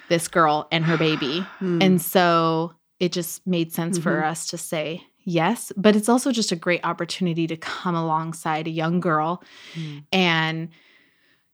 [0.09, 1.81] this girl and her baby Hmm.
[1.81, 4.25] and so it just made sense for Mhm.
[4.29, 5.71] us to say yes.
[5.77, 9.99] But it's also just a great opportunity to come alongside a young girl Hmm.
[10.11, 10.69] and,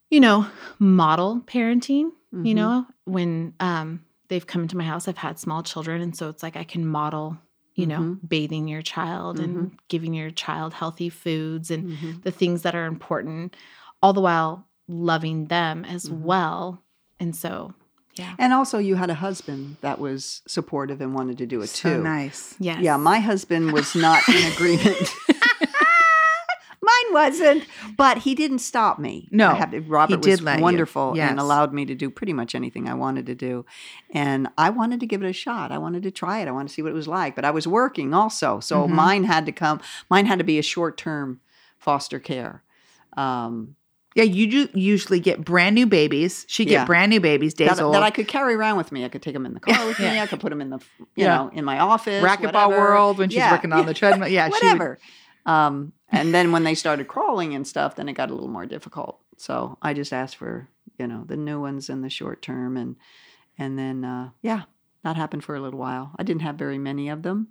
[0.09, 0.45] you know,
[0.79, 2.11] model parenting.
[2.43, 2.55] You Mhm.
[2.55, 6.01] know, when um, they've come into my house, I've had small children.
[6.01, 7.37] And so it's like I can model,
[7.75, 8.27] you know, Mhm.
[8.29, 12.21] bathing your child and giving your child healthy foods and Mhm.
[12.23, 13.55] the things that are important,
[14.01, 16.19] all the while loving them as Mhm.
[16.21, 16.83] well.
[17.19, 17.73] And so,
[18.19, 18.35] yeah.
[18.37, 21.97] And also, you had a husband that was supportive and wanted to do it So
[21.97, 22.03] too.
[22.03, 22.55] nice.
[22.59, 22.81] Yes.
[22.81, 24.97] Yeah, my husband was not in agreement.
[26.81, 27.65] Mine wasn't,
[27.97, 29.27] but he didn't stop me.
[29.31, 31.29] No, I have to- Robert did was wonderful Yes.
[31.29, 33.65] and allowed me to do pretty much anything I wanted to do,
[34.11, 35.71] and I wanted to give it a shot.
[35.73, 36.47] I wanted to try it.
[36.47, 37.35] I wanted to see what it was like.
[37.35, 38.91] But I was working also, so Mhm.
[38.91, 39.81] mine had to come.
[40.09, 41.41] Mine had to be a short term
[41.77, 42.63] foster care.
[43.17, 43.75] Um,
[44.19, 46.45] Yeah, you do usually get brand new babies.
[46.47, 46.85] She get Yeah.
[46.85, 47.93] brand new babies, days that, old.
[47.95, 49.05] that I could carry around with me.
[49.05, 50.05] I could take them in the car with me.
[50.05, 50.23] Yeah.
[50.23, 51.35] I could put them in the, you Yeah.
[51.37, 52.23] know, in my office.
[52.23, 54.27] Racquetball world when she's working on the treadmill.
[54.29, 54.99] Yeah, would- whatever.
[55.45, 58.65] um, and then when they started crawling and stuff, then it got a little more
[58.65, 59.19] difficult.
[59.37, 62.95] So I just asked for you know the new ones in the short term, and
[63.57, 64.63] and then uh, yeah,
[65.03, 66.11] that happened for a little while.
[66.19, 67.47] I didn't have very many of them,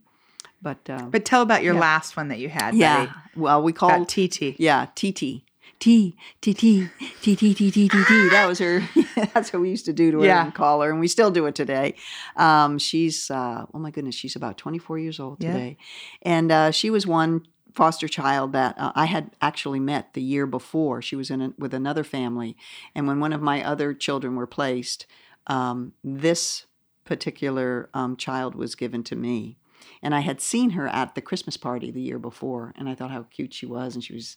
[0.60, 1.80] but uh, But tell about your Yeah.
[1.80, 2.74] last one that you had.
[2.74, 3.12] yeah, Betty.
[3.36, 4.56] well we About called TT.
[4.58, 5.44] yeah TT.
[5.78, 6.88] T T T
[7.22, 8.28] T T T T T T.
[8.30, 8.82] That was her.
[9.34, 10.44] That's what we used to do to her Yeah.
[10.44, 11.94] and call her, and we still do it today.
[12.36, 15.52] Um, she's uh, oh my goodness, she's about twenty four years old Yeah.
[15.52, 15.76] today,
[16.22, 20.46] and uh, she was one foster child that uh, I had actually met the year
[20.46, 21.00] before.
[21.00, 22.56] She was in a, with another family,
[22.94, 25.06] and when one of my other children were placed,
[25.46, 26.66] um, this
[27.04, 29.56] particular um, child was given to me.
[30.02, 33.10] And I had seen her at the Christmas party the year before, and I thought
[33.10, 34.36] how cute she was, and she was,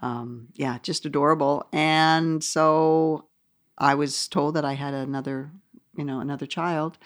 [0.00, 1.66] um, yeah, just adorable.
[1.72, 3.26] And so
[3.78, 5.50] I was told that I had another
[5.96, 6.98] you know, another child.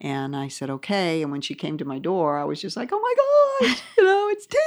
[0.00, 1.22] And I said, okay.
[1.22, 4.04] And when she came to my door, I was just like, oh my gosh, you
[4.04, 4.58] know, it's T.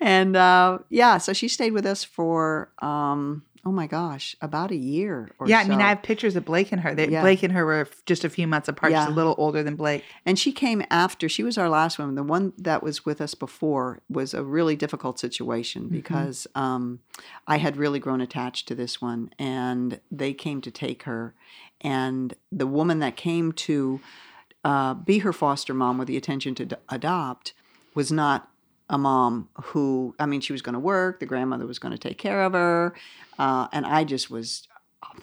[0.00, 4.76] And uh, yeah, so she stayed with us for, um, oh my gosh, about a
[4.76, 5.80] year or yeah, I mean.
[5.80, 6.94] I have pictures of Blake and her.
[6.94, 7.20] They, Yeah.
[7.22, 8.92] Blake and her were just a few months apart.
[8.92, 9.08] She's Yeah.
[9.08, 10.04] a little older than Blake.
[10.24, 11.28] And she came after.
[11.28, 12.14] She was our last one.
[12.14, 17.00] The one that was with us before was a really difficult situation because um,
[17.46, 21.34] I had really grown attached to this one, and they came to take her.
[21.80, 24.00] And the woman that came to
[24.64, 27.52] uh, be her foster mom with the intention to d- adopt
[27.94, 28.48] was not
[28.88, 31.20] a mom who, I mean, she was going to work.
[31.20, 32.94] The grandmother was going to take care of her,
[33.38, 34.66] uh, and I just was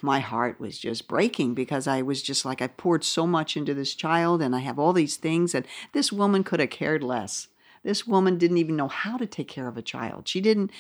[0.02, 3.74] my heart was just breaking because I was just like, I poured so much into
[3.74, 7.48] this child and I have all these things, and this woman could have cared less.
[7.84, 10.28] This woman didn't even know how to take care of a child.
[10.28, 10.72] She didn't.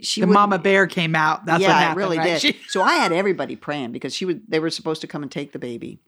[0.00, 1.46] She The mama bear came out.
[1.46, 2.00] That's yeah, what happened.
[2.00, 2.40] it really right?
[2.40, 2.56] did.
[2.68, 4.42] So I had everybody praying because she would.
[4.48, 5.98] They were supposed to come and take the baby,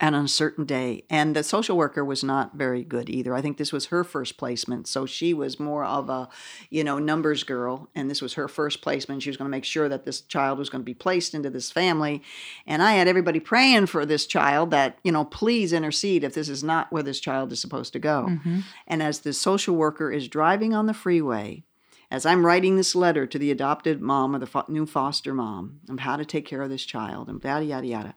[0.00, 3.34] and on a certain day, and the social worker was not very good either.
[3.34, 6.28] I think this was her first placement, so she was more of a,
[6.70, 9.22] you know, numbers girl, and this was her first placement.
[9.22, 11.50] She was going to make sure that this child was going to be placed into
[11.50, 12.22] this family,
[12.66, 16.48] and I had everybody praying for this child that you know, please intercede if this
[16.48, 18.26] is not where this child is supposed to go.
[18.28, 18.60] Mm-hmm.
[18.86, 21.64] And as the social worker is driving on the freeway,
[22.10, 25.80] as I'm writing this letter to the adopted mom or the fo- new foster mom
[25.88, 28.14] of how to take care of this child and yada, yada, yada,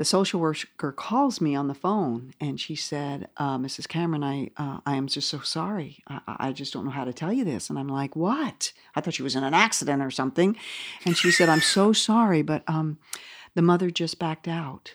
[0.00, 3.86] the social worker calls me on the phone and she said, uh, Mrs.
[3.86, 6.02] Cameron, I, uh, I am just so sorry.
[6.08, 7.68] I, I just don't know how to tell you this.
[7.68, 8.72] And I'm like, what?
[8.96, 10.56] I thought she was in an accident or something.
[11.04, 12.96] And she said, I'm so sorry, but um,
[13.54, 14.94] the mother just backed out.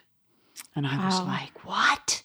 [0.75, 1.27] And I was Wow.
[1.27, 2.23] like, what?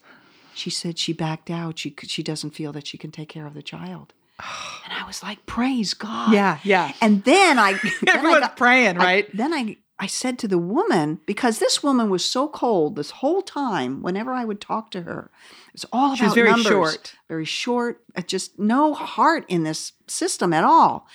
[0.55, 1.79] She said she backed out.
[1.79, 4.15] She, she doesn't feel that she can take care of the child.
[4.89, 6.33] And I was like, praise God.
[6.33, 6.93] yeah, yeah.
[7.03, 9.37] And then I, then I Everyone's got- praying, I- right?
[9.37, 13.43] then I, I said to the woman, because this woman was so cold this whole
[13.43, 15.31] time, whenever I would talk to her,
[15.75, 16.67] it's all about She was very numbers.
[16.67, 17.15] short.
[17.29, 21.07] Very short, uh, just no heart in this system at all.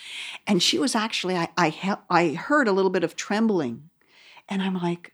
[0.45, 3.89] And she was actually, I, I, I heard a little bit of trembling.
[4.47, 5.13] And I'm like,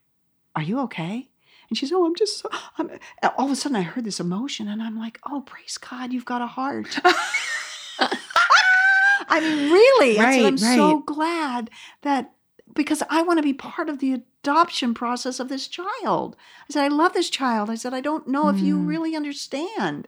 [0.53, 1.29] Are you okay?
[1.69, 2.91] And she said, Oh, I'm just so, I'm,
[3.38, 6.25] all of a sudden I heard this emotion and I'm like, Oh, praise God, you've
[6.25, 6.99] got a heart.
[9.29, 10.19] I mean, really.
[10.19, 11.69] I said, Right, I'm so glad
[12.01, 12.34] that
[12.73, 16.36] because I want to be part of the adoption process of this child.
[16.69, 17.69] I said, I love this child.
[17.69, 18.88] I said, I don't know if you Mm.
[18.88, 20.07] really understand.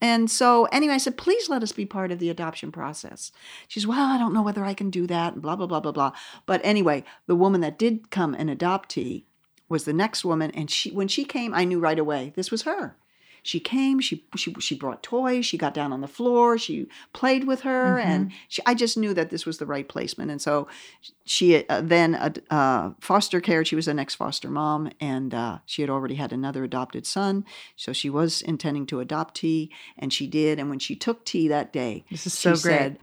[0.00, 3.32] And so, anyway, I said, please let us be part of the adoption process.
[3.68, 5.80] She She's, well, I don't know whether I can do that, and blah, blah, blah,
[5.80, 6.12] blah, blah.
[6.46, 9.24] But anyway, the woman that did come an adoptee
[9.68, 10.50] was the next woman.
[10.50, 12.96] And she, when she came, I knew right away this was her.
[13.46, 17.46] She came, she, she, she brought toys, she got down on the floor, she played
[17.46, 20.30] with her, and she, I just knew that this was the right placement.
[20.30, 20.66] And so
[21.26, 25.58] she uh, then uh, uh, foster care, she was the next foster mom, and uh,
[25.66, 27.44] she had already had another adopted son.
[27.76, 30.58] So she was intending to adopt T, and she did.
[30.58, 32.78] And when she took T that day, This is she so great.
[32.78, 32.98] said,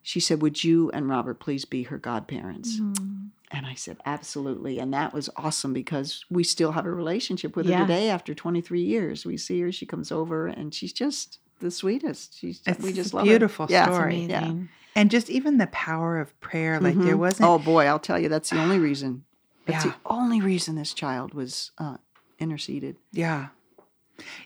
[0.00, 2.78] she said, Would you and Robert please be her godparents?
[2.78, 3.26] Mm-hmm.
[3.52, 4.78] And I said, Absolutely.
[4.78, 8.80] And that was awesome because we still have a relationship with her today after 23
[8.82, 9.26] years.
[9.26, 12.38] We see her, she comes over, and she's just the sweetest.
[12.38, 13.72] She's It's we just love beautiful her.
[13.72, 13.86] Yeah.
[13.86, 14.24] Story.
[14.24, 14.28] amazing.
[14.60, 14.66] Yeah.
[14.96, 16.80] And just even the power of prayer.
[16.80, 17.18] Like there Mhm.
[17.18, 17.48] wasn't.
[17.48, 19.24] Oh boy, I'll tell you, that's the only reason.
[19.66, 19.90] That's Yeah.
[19.92, 21.96] the only reason this child was uh,
[22.38, 22.96] interceded.
[23.12, 23.48] Yeah.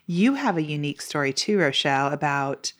[0.06, 2.72] You have a unique story too, Rochelle, about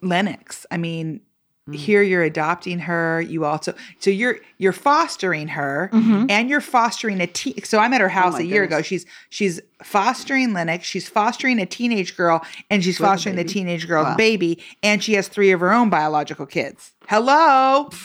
[0.00, 0.66] Lennox.
[0.70, 1.20] I mean,
[1.70, 1.76] Mm.
[1.76, 3.20] here you're adopting her.
[3.20, 6.28] You also so you're you're fostering her Mhm.
[6.28, 7.62] and you're fostering a teen.
[7.62, 8.42] So I'm at her house Mm-hmm.
[8.42, 8.82] Oh a year ago.
[8.82, 10.84] She's she's fostering Lennox.
[10.86, 14.16] She's fostering a teenage girl, and she's With fostering the teenage girl's Wow.
[14.16, 16.92] baby, and she has three of her own biological kids.
[17.08, 17.90] Hello.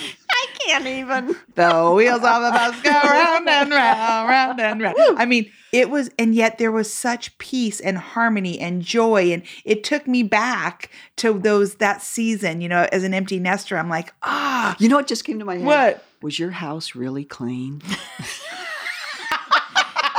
[0.30, 1.36] I can't even.
[1.54, 4.96] The wheels of the bus go round and round, round and round.
[5.18, 9.32] I mean, it was, and yet there was such peace and harmony and joy.
[9.32, 13.76] And it took me back to those, that season, you know, as an empty nester.
[13.76, 15.64] I'm like, ah, You know what just came to my head?
[15.64, 16.04] what?
[16.22, 17.82] Was your house really clean?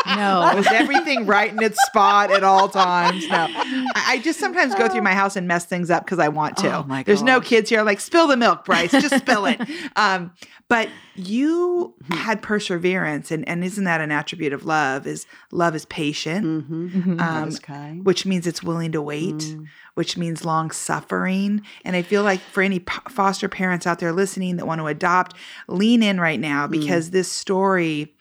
[0.06, 0.52] No.
[0.56, 3.28] Was everything right in its spot at all times?
[3.28, 3.48] No.
[3.50, 6.58] I, I just sometimes go through my house and mess things up because I want
[6.58, 6.80] to.
[6.80, 7.80] Oh, my There's no kids here.
[7.80, 8.92] I'm like, spill the milk, Bryce.
[8.92, 9.60] Just spill it.
[9.96, 10.32] Um,
[10.70, 12.14] but you Mm-hmm.
[12.16, 15.08] had perseverance, and, and isn't that an attribute of love?
[15.08, 17.14] Is love is patient, Mm-hmm.
[17.14, 17.22] Mhm.
[17.22, 18.06] um, was kind.
[18.06, 19.68] which means it's willing to wait, Mm.
[19.94, 21.62] which means long suffering.
[21.86, 24.88] And I feel like for any p- foster parents out there listening that want to
[24.88, 25.36] adopt,
[25.68, 26.72] lean in right now Mm.
[26.72, 28.14] because this story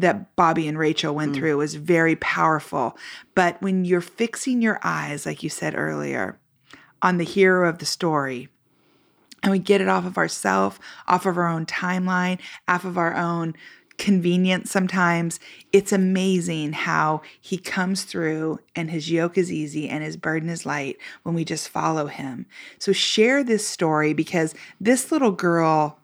[0.00, 1.36] that Bobby and Rachel went Mm.
[1.36, 2.96] through was very powerful.
[3.34, 6.38] But when you're fixing your eyes, like you said earlier,
[7.02, 8.48] on the hero of the story,
[9.42, 13.16] and we get it off of ourself, off of our own timeline, off of our
[13.16, 13.54] own
[13.96, 15.38] convenience sometimes.
[15.72, 20.64] It's amazing how he comes through and his yoke is easy and his burden is
[20.64, 22.46] light when we just follow him.
[22.78, 25.98] So share this story because this little girl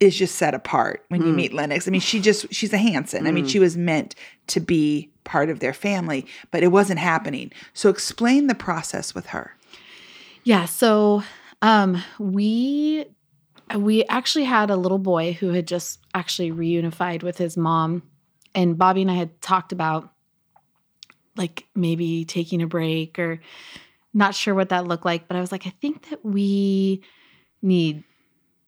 [0.00, 1.86] is just set apart when you meet Lennox.
[1.86, 3.26] I mean, she just she's a Hansen.
[3.26, 4.14] I mean, she was meant
[4.48, 7.52] to be part of their family, but it wasn't happening.
[7.74, 9.54] So explain the process with her.
[10.42, 11.22] Yeah, so
[11.60, 13.04] um we
[13.76, 18.02] we actually had a little boy who had just actually reunified with his mom
[18.54, 20.10] and Bobby and I had talked about
[21.36, 23.40] like maybe taking a break or
[24.12, 27.02] not sure what that looked like, but I was like I think that we
[27.62, 28.02] need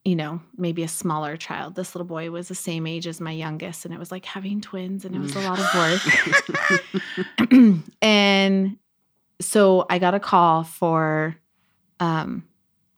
[0.04, 1.76] you know, maybe a smaller child.
[1.76, 4.60] This little boy was the same age as my youngest, and it was like having
[4.60, 5.66] twins, and it was a lot of
[7.48, 7.52] work.
[8.02, 8.76] and
[9.40, 11.36] so I got a call for
[12.00, 12.44] um,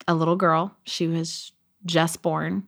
[0.09, 0.75] a little girl.
[0.85, 1.53] She was
[1.85, 2.67] just born,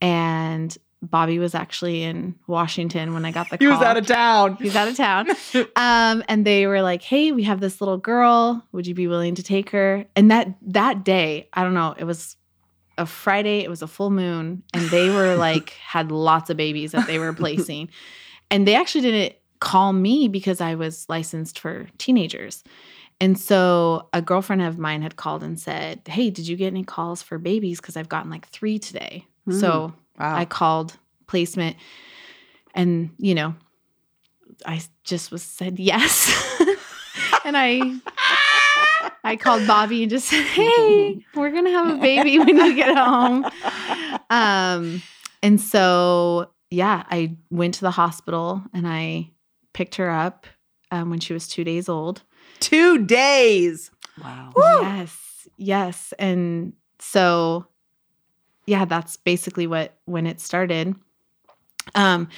[0.00, 3.68] and Bobby was actually in Washington when I got the call.
[3.68, 4.56] He was out of town.
[4.56, 5.30] He was out of town.
[5.76, 8.66] um, and they were like, "Hey, we have this little girl.
[8.72, 12.04] Would you be willing to take her?" And that that day, I don't know, it
[12.04, 12.34] was
[13.00, 13.60] a Friday.
[13.60, 17.18] It was a full moon, and they were like had lots of babies that they
[17.18, 17.88] were placing,
[18.50, 22.62] and they actually didn't call me because I was licensed for teenagers.
[23.22, 26.84] And so a girlfriend of mine had called and said, "Hey, did you get any
[26.84, 27.80] calls for babies?
[27.80, 29.58] Because I've gotten like three today." Hmm.
[29.58, 30.36] So Wow.
[30.36, 31.76] I called placement
[32.74, 33.54] and you know
[34.66, 36.30] I just was said yes.
[37.44, 37.80] and I
[39.24, 42.74] I called Bobby and just said, "Hey, we're going to have a baby when you
[42.74, 43.44] get home."
[44.30, 45.02] Um
[45.42, 49.30] and so yeah, I went to the hospital and I
[49.72, 50.46] picked her up
[50.92, 52.22] um, when she was 2 days old.
[52.60, 53.90] Two days.
[54.22, 54.52] Wow.
[54.56, 55.48] Yes.
[55.56, 56.14] Yes.
[56.18, 57.66] And so
[58.66, 60.94] yeah, that's basically what when it started.
[61.94, 62.28] Um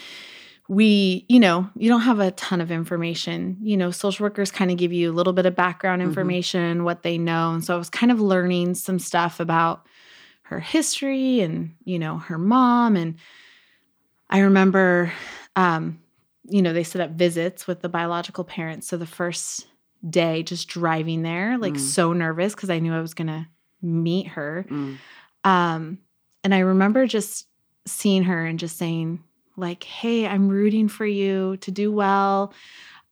[0.68, 3.58] we, you know, you don't have a ton of information.
[3.60, 6.06] You know, social workers kind of give you a little bit of background Mhm.
[6.06, 7.52] information, what they know.
[7.52, 9.86] And so I was kind of learning some stuff about
[10.44, 13.16] her history and, you know, her mom and
[14.30, 15.12] I remember
[15.56, 15.98] um
[16.48, 18.88] you know, they set up visits with the biological parents.
[18.88, 19.66] So the first
[20.10, 21.78] day just driving there, like Mm.
[21.78, 23.46] so nervous because I knew I was going to
[23.80, 24.66] meet her.
[24.68, 24.96] Mm.
[25.44, 25.98] Um,
[26.42, 27.46] and I remember just
[27.86, 29.22] seeing her and just saying,
[29.56, 32.52] like, hey, I'm rooting for you to do well.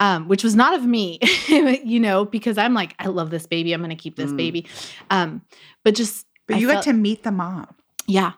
[0.01, 1.19] Um, which was not of me,
[1.85, 3.75] you know, because I'm like, I love this baby.
[3.75, 4.37] I'm gonna keep this Mm.
[4.39, 4.67] baby.
[5.11, 5.43] Um,
[5.85, 7.67] but just But I you felt- got to meet the mom.
[8.07, 8.33] yeah.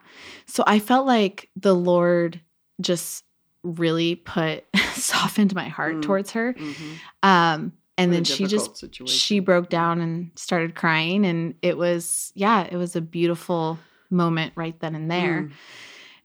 [0.46, 2.40] So I felt like the Lord
[2.80, 3.22] just
[3.62, 6.02] really put softened my heart Mm.
[6.02, 6.54] towards her.
[6.54, 6.94] Mhm.
[7.22, 9.06] Um, and What then she just situation.
[9.16, 13.78] she broke down and started crying and it was yeah it was a beautiful
[14.10, 15.52] moment right then and there Mm.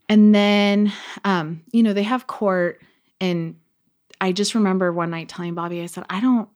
[0.10, 0.92] And then
[1.26, 2.82] um you know they have court
[3.20, 3.56] and
[4.22, 6.50] i just remember one night telling bobby i said i don't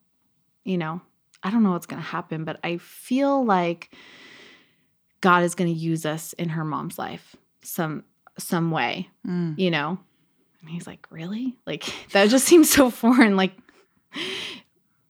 [0.64, 1.00] you know
[1.42, 3.94] i don't know what's going to happen but i feel like
[5.20, 8.04] god is going to use us in her mom's life some
[8.38, 9.58] some way Mm.
[9.58, 9.98] you know?
[10.60, 11.56] And he's like really?
[11.66, 13.36] Like that just seems so foreign.
[13.36, 13.52] Like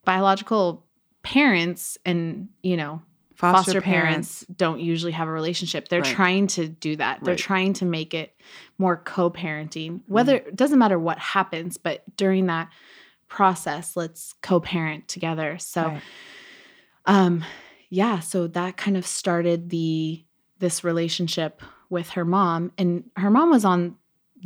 [0.05, 0.85] biological
[1.23, 3.01] parents and you know
[3.51, 4.45] foster, parents.
[4.55, 6.15] don't usually have a relationship they're Right.
[6.15, 7.39] trying to do that they're Right.
[7.39, 8.35] trying to make it
[8.77, 12.69] more co-parenting whether it doesn't matter what happens but during that
[13.27, 16.01] process let's co-parent together so Right.
[17.05, 17.43] um
[17.89, 20.23] yeah so that kind of started the
[20.59, 23.95] this relationship with her mom and her mom was on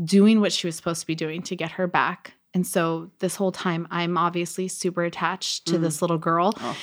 [0.03, 3.35] doing what she was supposed to be doing to get her back and so this
[3.35, 5.81] whole time i'm obviously super attached to Mm.
[5.81, 6.75] this little girl Oh.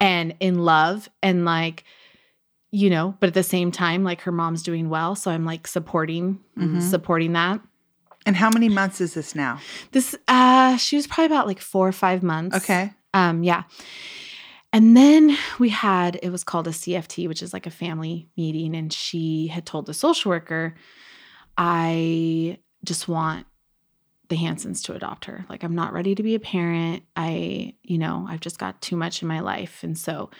[0.00, 1.84] and in love and like
[2.70, 5.66] you know but at the same time like her mom's doing well so i'm like
[5.66, 6.82] supporting Mhm.
[6.82, 7.60] supporting that
[8.26, 9.58] And how many months is this now?
[9.92, 12.92] this uh she was probably about like four or five months Okay.
[13.14, 13.62] um, yeah.
[14.74, 18.74] And then we had it was called a CFT, which is like a family meeting,
[18.74, 20.74] and she had told the social worker,
[21.58, 23.46] I just want
[24.32, 25.44] the Hansens to adopt her.
[25.50, 27.02] Like I'm not ready to be a parent.
[27.14, 29.82] I, you know, I've just got too much in my life.
[29.82, 30.30] And so,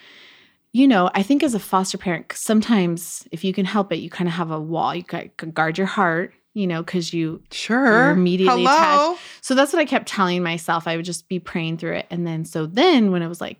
[0.71, 4.09] you know, I think as a foster parent, sometimes if you can help it, you
[4.09, 4.95] kind of have a wall.
[4.95, 7.85] You guard your heart, you know, because you Sure.
[7.85, 9.15] You're immediately Hello.
[9.41, 10.87] so that's what I kept telling myself.
[10.87, 12.07] I would just be praying through it.
[12.09, 13.59] And then, so then when it was like,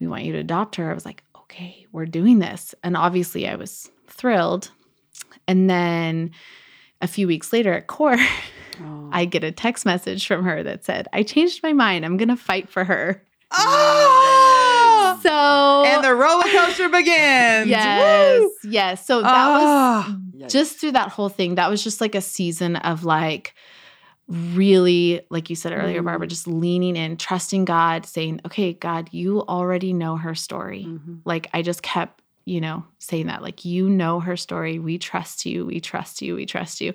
[0.00, 2.74] we want you to adopt her, I was like, okay, we're doing this.
[2.82, 4.72] And obviously I was thrilled.
[5.46, 6.32] And then
[7.00, 8.18] a few weeks later at court,
[8.80, 9.08] Oh.
[9.12, 12.04] I get a text message from her that said, I changed my mind.
[12.04, 13.22] I'm going to fight for her.
[13.52, 15.18] Oh.
[15.22, 17.68] So, and the roller coaster begins.
[17.68, 18.50] yes, Woo.
[18.70, 19.06] yes.
[19.06, 20.16] So that was Ah.
[20.48, 23.54] Just through that whole thing, that was just like a season of like,
[24.28, 26.06] really, like you said earlier, Mm.
[26.06, 30.84] Barbara, just leaning in, trusting God, saying, okay, God, you already know her story.
[30.88, 31.20] Mhm.
[31.24, 34.78] Like I just kept, you know, saying that, like, you know her story.
[34.80, 35.64] We trust you.
[35.66, 36.34] We trust you.
[36.34, 36.92] We trust you.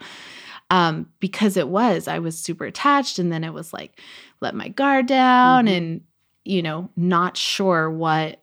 [0.70, 3.20] Um, because it was, I was super attached.
[3.20, 4.02] And then it was like,
[4.42, 5.78] let my guard down Mhm.
[5.78, 6.02] and,
[6.44, 8.42] you know, not sure what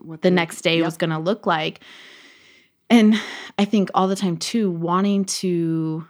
[0.00, 0.84] What the next day yep.
[0.86, 1.80] was going to look like.
[2.90, 3.14] And
[3.58, 6.06] I think all the time too, wanting to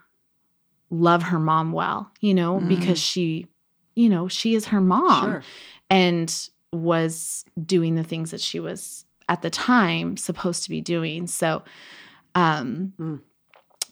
[0.91, 2.69] love her mom well, you know, Mhm.
[2.69, 3.47] because she,
[3.95, 5.43] you know, she is her mom Sure.
[5.91, 11.27] and was doing the things that she was at the time supposed to be doing.
[11.27, 11.63] So,
[12.35, 13.21] um, Mm.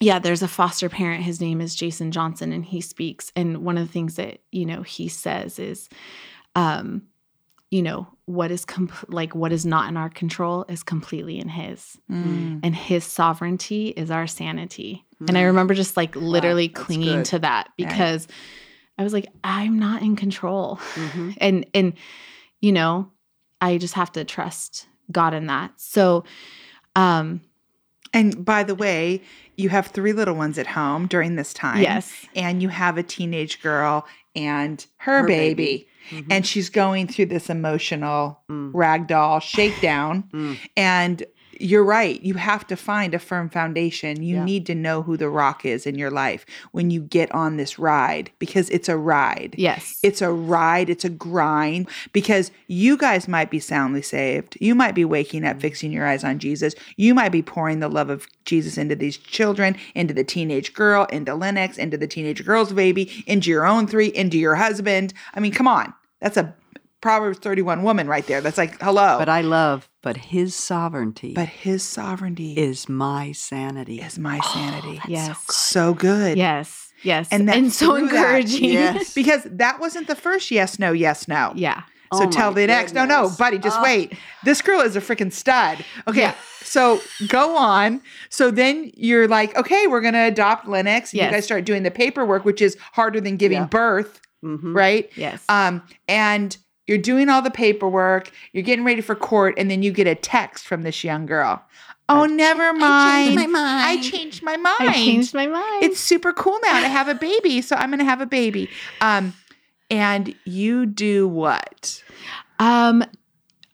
[0.03, 1.23] Yeah, there's a foster parent.
[1.25, 3.33] His name is Jason Johnson, and he speaks.
[3.37, 5.89] And one of the things that you know he says is,
[6.55, 7.03] um,
[7.71, 11.49] you know, what is com- like what is not in our control is completely in
[11.49, 12.61] His, Mm.
[12.63, 15.05] and His sovereignty is our sanity.
[15.29, 15.47] And I Mhm.
[15.47, 17.25] remember just like literally that's clinging good.
[17.27, 17.77] to that Right.
[17.77, 18.27] because
[18.99, 21.37] I was like, I'm not in control Mhm.
[21.41, 21.93] and and
[22.61, 23.11] you know
[23.61, 26.25] i just have to trust god in that so
[26.97, 27.41] um
[28.15, 29.23] And by the way,
[29.57, 31.81] you have three little ones at home during this time.
[31.83, 35.55] yes And you have a teenage girl and her, Her baby.
[36.11, 36.23] baby.
[36.25, 36.27] Mhm.
[36.31, 38.73] And she's going through this emotional Mm.
[38.73, 40.25] ragdoll shakedown.
[40.33, 40.59] Mm.
[40.77, 41.23] And
[41.61, 42.21] you're right.
[42.23, 44.23] You have to find a firm foundation.
[44.23, 44.45] You Yeah.
[44.45, 47.79] need to know who the rock is in your life when you get on this
[47.79, 49.55] ride because it's a ride.
[49.59, 54.57] yes It's a ride, it's a grind because you guys might be soundly saved.
[54.61, 55.61] You might be waking up, mm.
[55.61, 56.75] fixing your eyes on Jesus.
[56.97, 61.05] You might be pouring the love of Jesus into these children, into the teenage girl,
[61.07, 65.13] into Lennox, into the teenage girl's baby, into your own three, into your husband.
[65.35, 65.93] I mean, come on.
[66.21, 66.55] That's a
[67.03, 68.41] Proverbs 31 woman right there.
[68.41, 69.17] That's like, hello.
[69.19, 74.01] But I love, but his sovereignty But his sovereignty is my sanity.
[74.01, 75.01] is my sanity.
[75.07, 76.39] yes so good.
[76.39, 78.15] yes yes And and, so through that.
[78.15, 79.13] encouraging Yes.
[79.21, 81.53] Because that wasn't the first yes, no, yes, no.
[81.57, 81.83] yeah
[82.15, 82.93] So Oh tell my the next.
[82.95, 83.83] No, no, buddy, just Oh.
[83.83, 84.13] wait.
[84.45, 85.85] This girl is a freaking stud.
[86.07, 86.21] Okay.
[86.21, 86.35] Yeah.
[86.63, 88.01] So go on.
[88.29, 91.13] So then you're like, okay, we're going to adopt Lennox.
[91.15, 91.33] You Yes.
[91.33, 93.67] guys start doing the paperwork, which is harder than giving Yeah.
[93.67, 94.75] birth, Mhm.
[94.75, 95.11] right?
[95.17, 99.83] yes Um, and you're doing all the paperwork, you're getting ready for court, and then
[99.83, 101.63] you get a text from this young girl.
[102.09, 103.39] Oh, never mind.
[103.39, 104.77] I changed my mind.
[104.89, 108.01] i changed my mind It's super cool now to have a baby, so I'm going
[108.01, 108.69] to have a baby.
[109.01, 109.33] Um,
[109.91, 112.03] and you do what?
[112.59, 113.03] um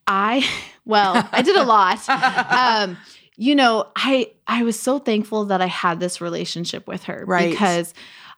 [0.06, 0.48] i
[0.86, 2.96] well i did a lot um
[3.36, 7.50] you know i i was so thankful that i had this relationship with her Right.
[7.50, 7.92] because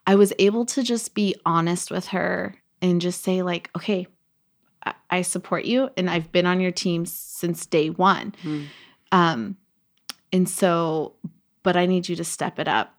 [0.06, 4.08] i was able to just be honest with her and just say like okay
[5.10, 8.66] I- support you and i've been on your team since day one Mm.
[9.12, 9.56] um
[10.32, 11.14] and so
[11.62, 12.94] but i need you to step it up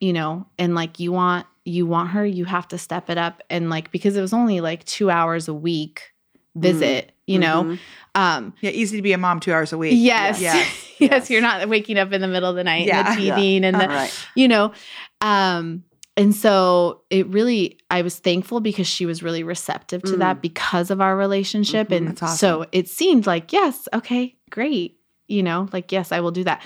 [0.00, 3.42] you know and like you want you want her you have to step it up
[3.50, 6.12] and like because it was only like two hours a week
[6.54, 7.78] visit you know Mhm.
[8.14, 9.94] um Yeah, easy to be a mom two hours a week.
[9.96, 10.54] yes Yes.
[10.98, 11.30] yes, Yes.
[11.30, 13.00] you're not waking up in the middle of the night Yeah.
[13.10, 14.26] and the teething and the right.
[14.36, 14.72] you know
[15.20, 15.82] um
[16.16, 20.90] and so it really i was thankful because she was really receptive to that because
[20.90, 21.96] of our relationship Mhm.
[21.96, 22.36] and awesome.
[22.36, 24.98] so it seemed like yes okay great
[25.28, 26.62] you know like yes i will do that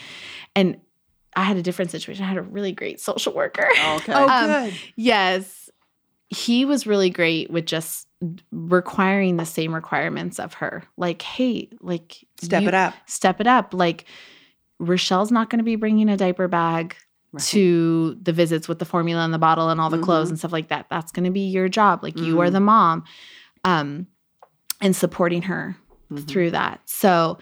[0.55, 0.79] and
[1.37, 4.13] i had a different situation i had a really great social worker Okay.
[4.17, 4.75] Oh, Um, good.
[4.97, 5.69] yes
[6.29, 8.07] he was really great with just
[8.53, 12.95] requiring the same requirements of her like hey like Step you- it up.
[13.07, 14.05] step it up like
[14.79, 16.97] rochelle's not going to be bringing a diaper bag
[17.33, 17.43] Right.
[17.45, 20.31] to the visits with the formula and the bottle and all the clothes Mhm.
[20.31, 22.53] and stuff like that that's going to be your job like you are Mhm.
[22.53, 23.05] the mom
[23.65, 24.07] um
[24.81, 25.77] and supporting her
[26.11, 26.27] Mhm.
[26.27, 27.39] through that so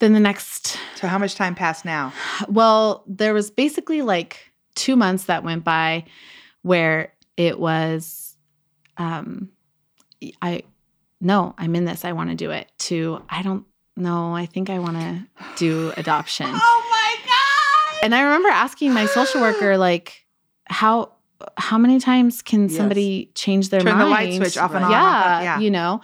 [0.00, 2.12] then the next So how much time passed now?
[2.48, 6.04] well there was basically like two months that went by
[6.62, 8.36] where it was
[8.96, 9.50] um
[10.42, 10.62] i
[11.20, 13.64] no i'm in this i want to do it to i don't
[13.96, 15.26] know i think i want to
[15.56, 16.86] do adoption Oh!
[18.02, 20.24] And i remember asking my social worker like
[20.66, 21.12] how
[21.56, 22.76] how many times can Yes.
[22.76, 25.58] somebody change their Turn mind the light switch off and on, yeah, off yeah.
[25.60, 26.00] you know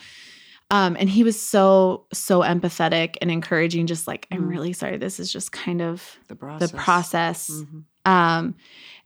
[0.71, 4.49] um and he was so so empathetic and encouraging just like i'm Mm.
[4.49, 6.71] really sorry this is just kind of the process.
[6.71, 7.85] the process Mhm.
[8.11, 8.55] um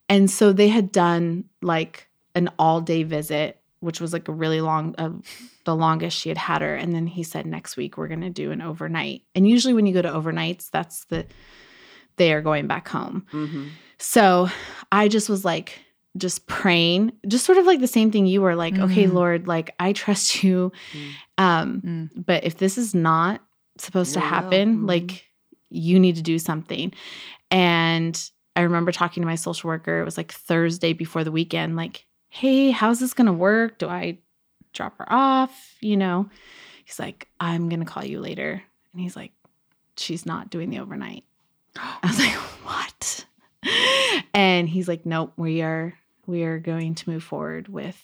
[0.09, 4.61] and so they had done like an all day visit which was like a really
[4.61, 5.11] long uh,
[5.65, 8.31] the longest she had had her and then he said next week we're going to
[8.31, 11.27] do an overnight and usually when you go to overnights that's the
[12.21, 13.69] they are going back home Mhm.
[13.99, 14.49] so
[14.93, 15.69] i just was like
[16.17, 19.13] just praying just sort of like the same thing you were like okay Mhm.
[19.15, 21.11] lord like i trust you Mm.
[21.47, 22.25] um Mm.
[22.31, 23.41] but if this is not
[23.79, 24.89] supposed to happen Mhm.
[24.89, 25.25] like
[25.71, 26.93] you need to do something
[27.51, 31.77] and i remember talking to my social worker it was like thursday before the weekend
[31.77, 33.77] like hey, how's this going to work?
[33.79, 34.19] Do I
[34.73, 35.51] drop her off?
[35.81, 36.31] You know,
[36.85, 38.63] he's like, I'm going to call you later.
[38.93, 39.33] And he's like,
[39.97, 41.25] she's not doing the overnight.
[41.77, 42.33] I was like,
[42.65, 43.25] what?
[44.35, 45.95] And he's like, nope, we are
[46.27, 48.01] we are going to move forward with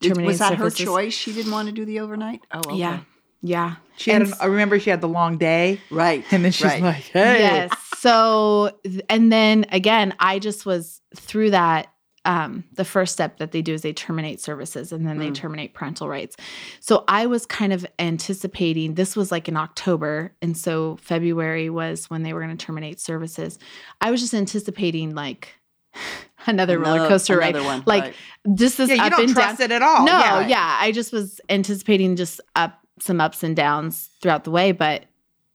[0.00, 0.78] terminating was that services.
[0.80, 1.14] her choice?
[1.14, 2.42] She didn't want to do the overnight.
[2.52, 2.76] Oh, okay.
[2.76, 3.00] Yeah,
[3.42, 3.76] yeah.
[3.96, 4.22] She had.
[4.22, 6.24] An, I remember she had the long day, right.
[6.30, 6.82] and then she's right.
[6.82, 7.72] like, "Hey, Yes.
[7.98, 11.88] So, th- and then again, I just was through that.
[12.26, 15.34] Um, the first step that they do is they terminate services and then they Mm.
[15.34, 16.36] terminate parental rights.
[16.80, 20.34] So I was kind of anticipating this was like in October.
[20.42, 23.58] And so February was when they were going to terminate services.
[24.02, 25.54] I was just anticipating like
[26.46, 27.56] another roller coaster ride.
[27.56, 28.14] another one, Like right.
[28.54, 29.44] just this yeah, you up don't and down.
[29.44, 30.78] trust it at all." No, yeah, yeah.
[30.78, 35.06] I just was anticipating just up some ups and downs throughout the way, but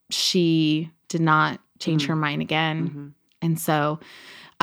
[0.09, 2.07] she did not change Mhm.
[2.07, 2.89] her mind again.
[2.89, 3.11] Mhm.
[3.41, 3.99] And so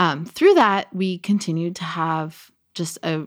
[0.03, 3.26] um, through that, we continued to have just a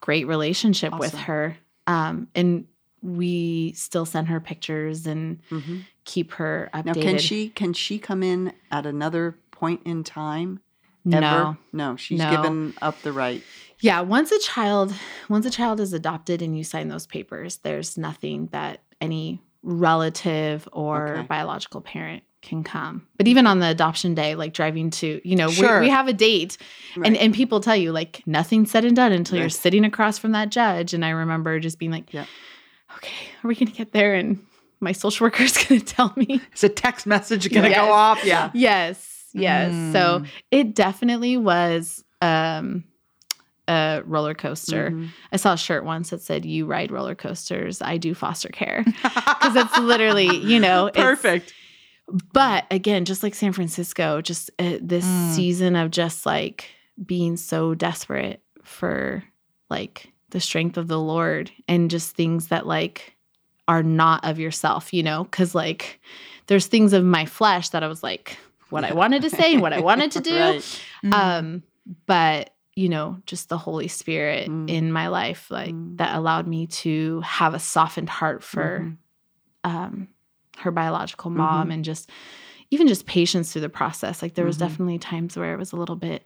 [0.00, 1.56] great relationship with her.
[1.86, 2.66] Um, and
[3.02, 5.84] we still send her pictures and Mhm.
[6.04, 6.84] keep her updated.
[6.86, 10.60] Now, can she can she come in at another point in time?
[11.06, 11.20] Ever?
[11.20, 11.56] No.
[11.72, 12.30] no, she's No.
[12.30, 13.42] given up the right.
[13.80, 14.92] Yeah, once a child
[15.28, 20.68] once a child is adopted and you sign those papers, there's nothing that any relative
[20.72, 21.26] or Okay.
[21.26, 23.06] biological parent can come.
[23.16, 25.80] But even on the adoption day, like driving to, you know, Sure.
[25.80, 26.56] we, we have a date
[26.94, 27.16] and Right.
[27.16, 30.50] and people tell you like nothing's said and done until you're sitting across from that
[30.50, 30.94] judge.
[30.94, 32.26] And I remember just being like, Yeah.
[32.96, 34.14] okay, are we gonna get there?
[34.14, 34.38] And
[34.80, 36.40] my social worker is gonna tell me.
[36.54, 37.78] Is a text message going to Yes.
[37.86, 38.24] go off?
[38.24, 38.50] Yeah.
[38.54, 39.72] Yes, yes.
[39.92, 40.26] So Mm.
[40.52, 42.84] it definitely was um
[43.66, 44.92] a roller coaster.
[44.92, 45.08] Mhm.
[45.32, 48.82] I saw a shirt once that said, "You ride roller coasters, I do foster care,"
[49.02, 51.52] because it's literally, you know, it's- perfect.
[52.32, 55.30] But again, just like San Francisco, just uh, this Mm.
[55.34, 56.68] season of just like
[57.04, 59.22] being so desperate for
[59.70, 63.14] like the strength of the Lord and just things that like
[63.66, 66.00] are not of yourself, you know, because like
[66.46, 68.38] there's things of my flesh that I was like,
[68.70, 70.38] what I wanted to say and what I wanted to do.
[70.40, 70.82] Right.
[71.04, 71.12] Mm.
[71.14, 71.62] Um,
[72.06, 74.70] but you know, just the Holy Spirit Mm.
[74.70, 75.96] in my life, like Mm.
[75.98, 78.96] that allowed me to have a softened heart for Mhm.
[79.70, 80.08] um
[80.58, 82.10] her biological mom and just
[82.70, 84.20] even just patience through the process.
[84.22, 84.60] Like there was Mhm.
[84.60, 86.24] definitely times where it was a little bit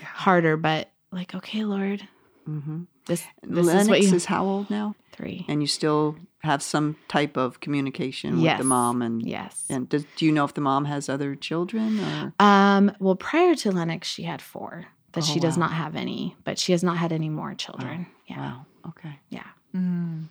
[0.00, 0.06] Yeah.
[0.06, 2.06] harder, but like, okay, Lord,
[2.48, 2.86] Mhm.
[3.06, 4.94] this this Lennox is what you is how old now?
[5.12, 5.44] three.
[5.48, 9.66] And you still have some type of communication with the mom, and Yes.
[9.68, 12.32] and does, do you know if the mom has other children or?
[12.40, 15.66] Um, well, prior to Lennox, she had four that Oh, she does wow.
[15.66, 18.06] not have any, but she has not had any more children.
[18.26, 18.38] Yeah.
[18.38, 18.66] Wow.
[18.88, 19.18] Okay.
[19.28, 19.46] Yeah.
[19.76, 20.28] Mm.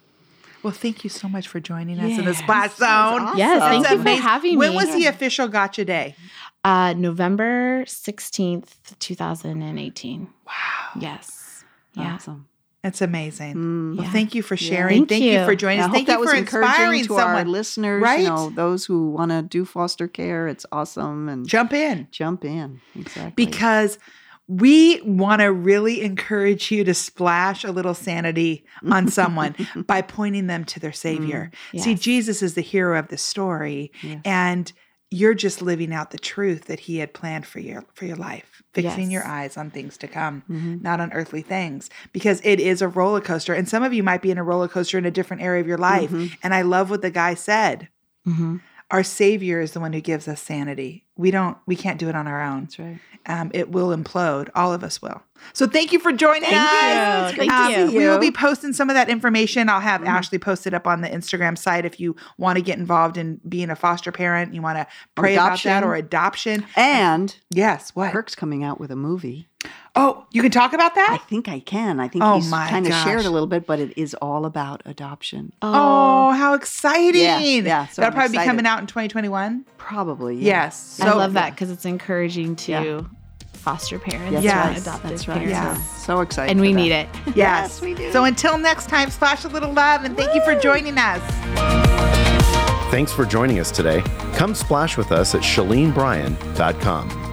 [0.64, 2.88] Well, thank you so much for joining us in the Yes, Splash Zone.
[2.88, 3.38] awesome.
[3.38, 4.76] Yes, thank It's you for having When me.
[4.76, 6.16] When was the official gotcha day?
[6.64, 10.28] Uh, November 16th, 2018.
[10.46, 10.54] Wow.
[11.00, 11.64] Yes.
[11.96, 12.14] Yeah.
[12.16, 12.48] Awesome.
[12.84, 13.56] That's amazing.
[13.56, 13.96] Mm.
[13.98, 14.12] Well, Yeah.
[14.12, 14.70] thank you for Yeah.
[14.70, 14.98] sharing.
[15.02, 15.32] Thank Thank, you.
[15.40, 15.46] you.
[15.46, 15.86] for joining us.
[15.88, 17.48] hope Thank that you was for encouraging inspiring to our someone.
[17.52, 18.02] listeners.
[18.02, 18.20] right?
[18.22, 20.48] You know, those who want to do foster care.
[20.48, 22.82] It's awesome and Jump in jump in.
[22.96, 23.34] Exactly.
[23.36, 24.00] because
[24.60, 29.56] we want to really encourage you to splash a little sanity on someone
[29.88, 31.52] by pointing them to their Savior.
[31.78, 32.00] See, Yes.
[32.02, 34.20] Jesus is the hero of the story, Yes.
[34.26, 34.74] and
[35.10, 38.62] you're just living out the truth that He had planned for your for your life,
[38.74, 40.44] fixing your eyes on things to come.
[40.50, 40.82] Mhm.
[40.82, 44.22] not on earthly things because it is a roller coaster and some of you might
[44.22, 46.32] be in a roller coaster in a different area of your life Mhm.
[46.44, 47.88] and i love what the guy said
[48.26, 48.58] hmm
[48.90, 52.16] our savior is the one who gives us sanity we don't we can't do it
[52.16, 53.00] on our own That's right.
[53.26, 55.22] um, it will implode all of us will
[55.54, 57.38] so thank you for joining Thank us you.
[57.40, 57.98] Thank Um, you.
[57.98, 60.08] we will be posting some of that information i'll have Mhm.
[60.08, 63.40] ashley post it up on the instagram site if you want to get involved in
[63.48, 65.84] being a foster parent you want to pray about that adoption.
[65.84, 69.48] or adoption And yes what Kirk's coming out with a movie.
[69.96, 71.10] oh you can talk about that?
[71.12, 72.00] I think I can.
[72.00, 74.82] I think Oh he's kind of shared a little bit, but it is all about
[74.86, 75.52] adoption.
[75.62, 77.22] Oh, how exciting!
[77.22, 79.66] Yeah, yeah, so That'll I'm probably be coming out in 2021.
[79.88, 80.36] Probably.
[80.36, 80.64] yeah.
[80.66, 81.00] Yes.
[81.02, 83.02] I love that because it's encouraging to Yeah.
[83.54, 84.56] foster parents, That's Yes.
[84.56, 84.82] and right.
[84.82, 85.38] adopted That's right.
[85.38, 86.06] parents, Yes.
[86.06, 86.52] So excited.
[86.52, 86.76] and we that.
[86.76, 87.10] need it.
[87.36, 87.82] Yes.
[87.82, 88.12] we do.
[88.12, 91.22] So until next time, splash a little love and thank you for joining us.
[92.92, 94.02] Thanks for joining us today.
[94.36, 97.31] Come splash with us at ShaleneBryan.com.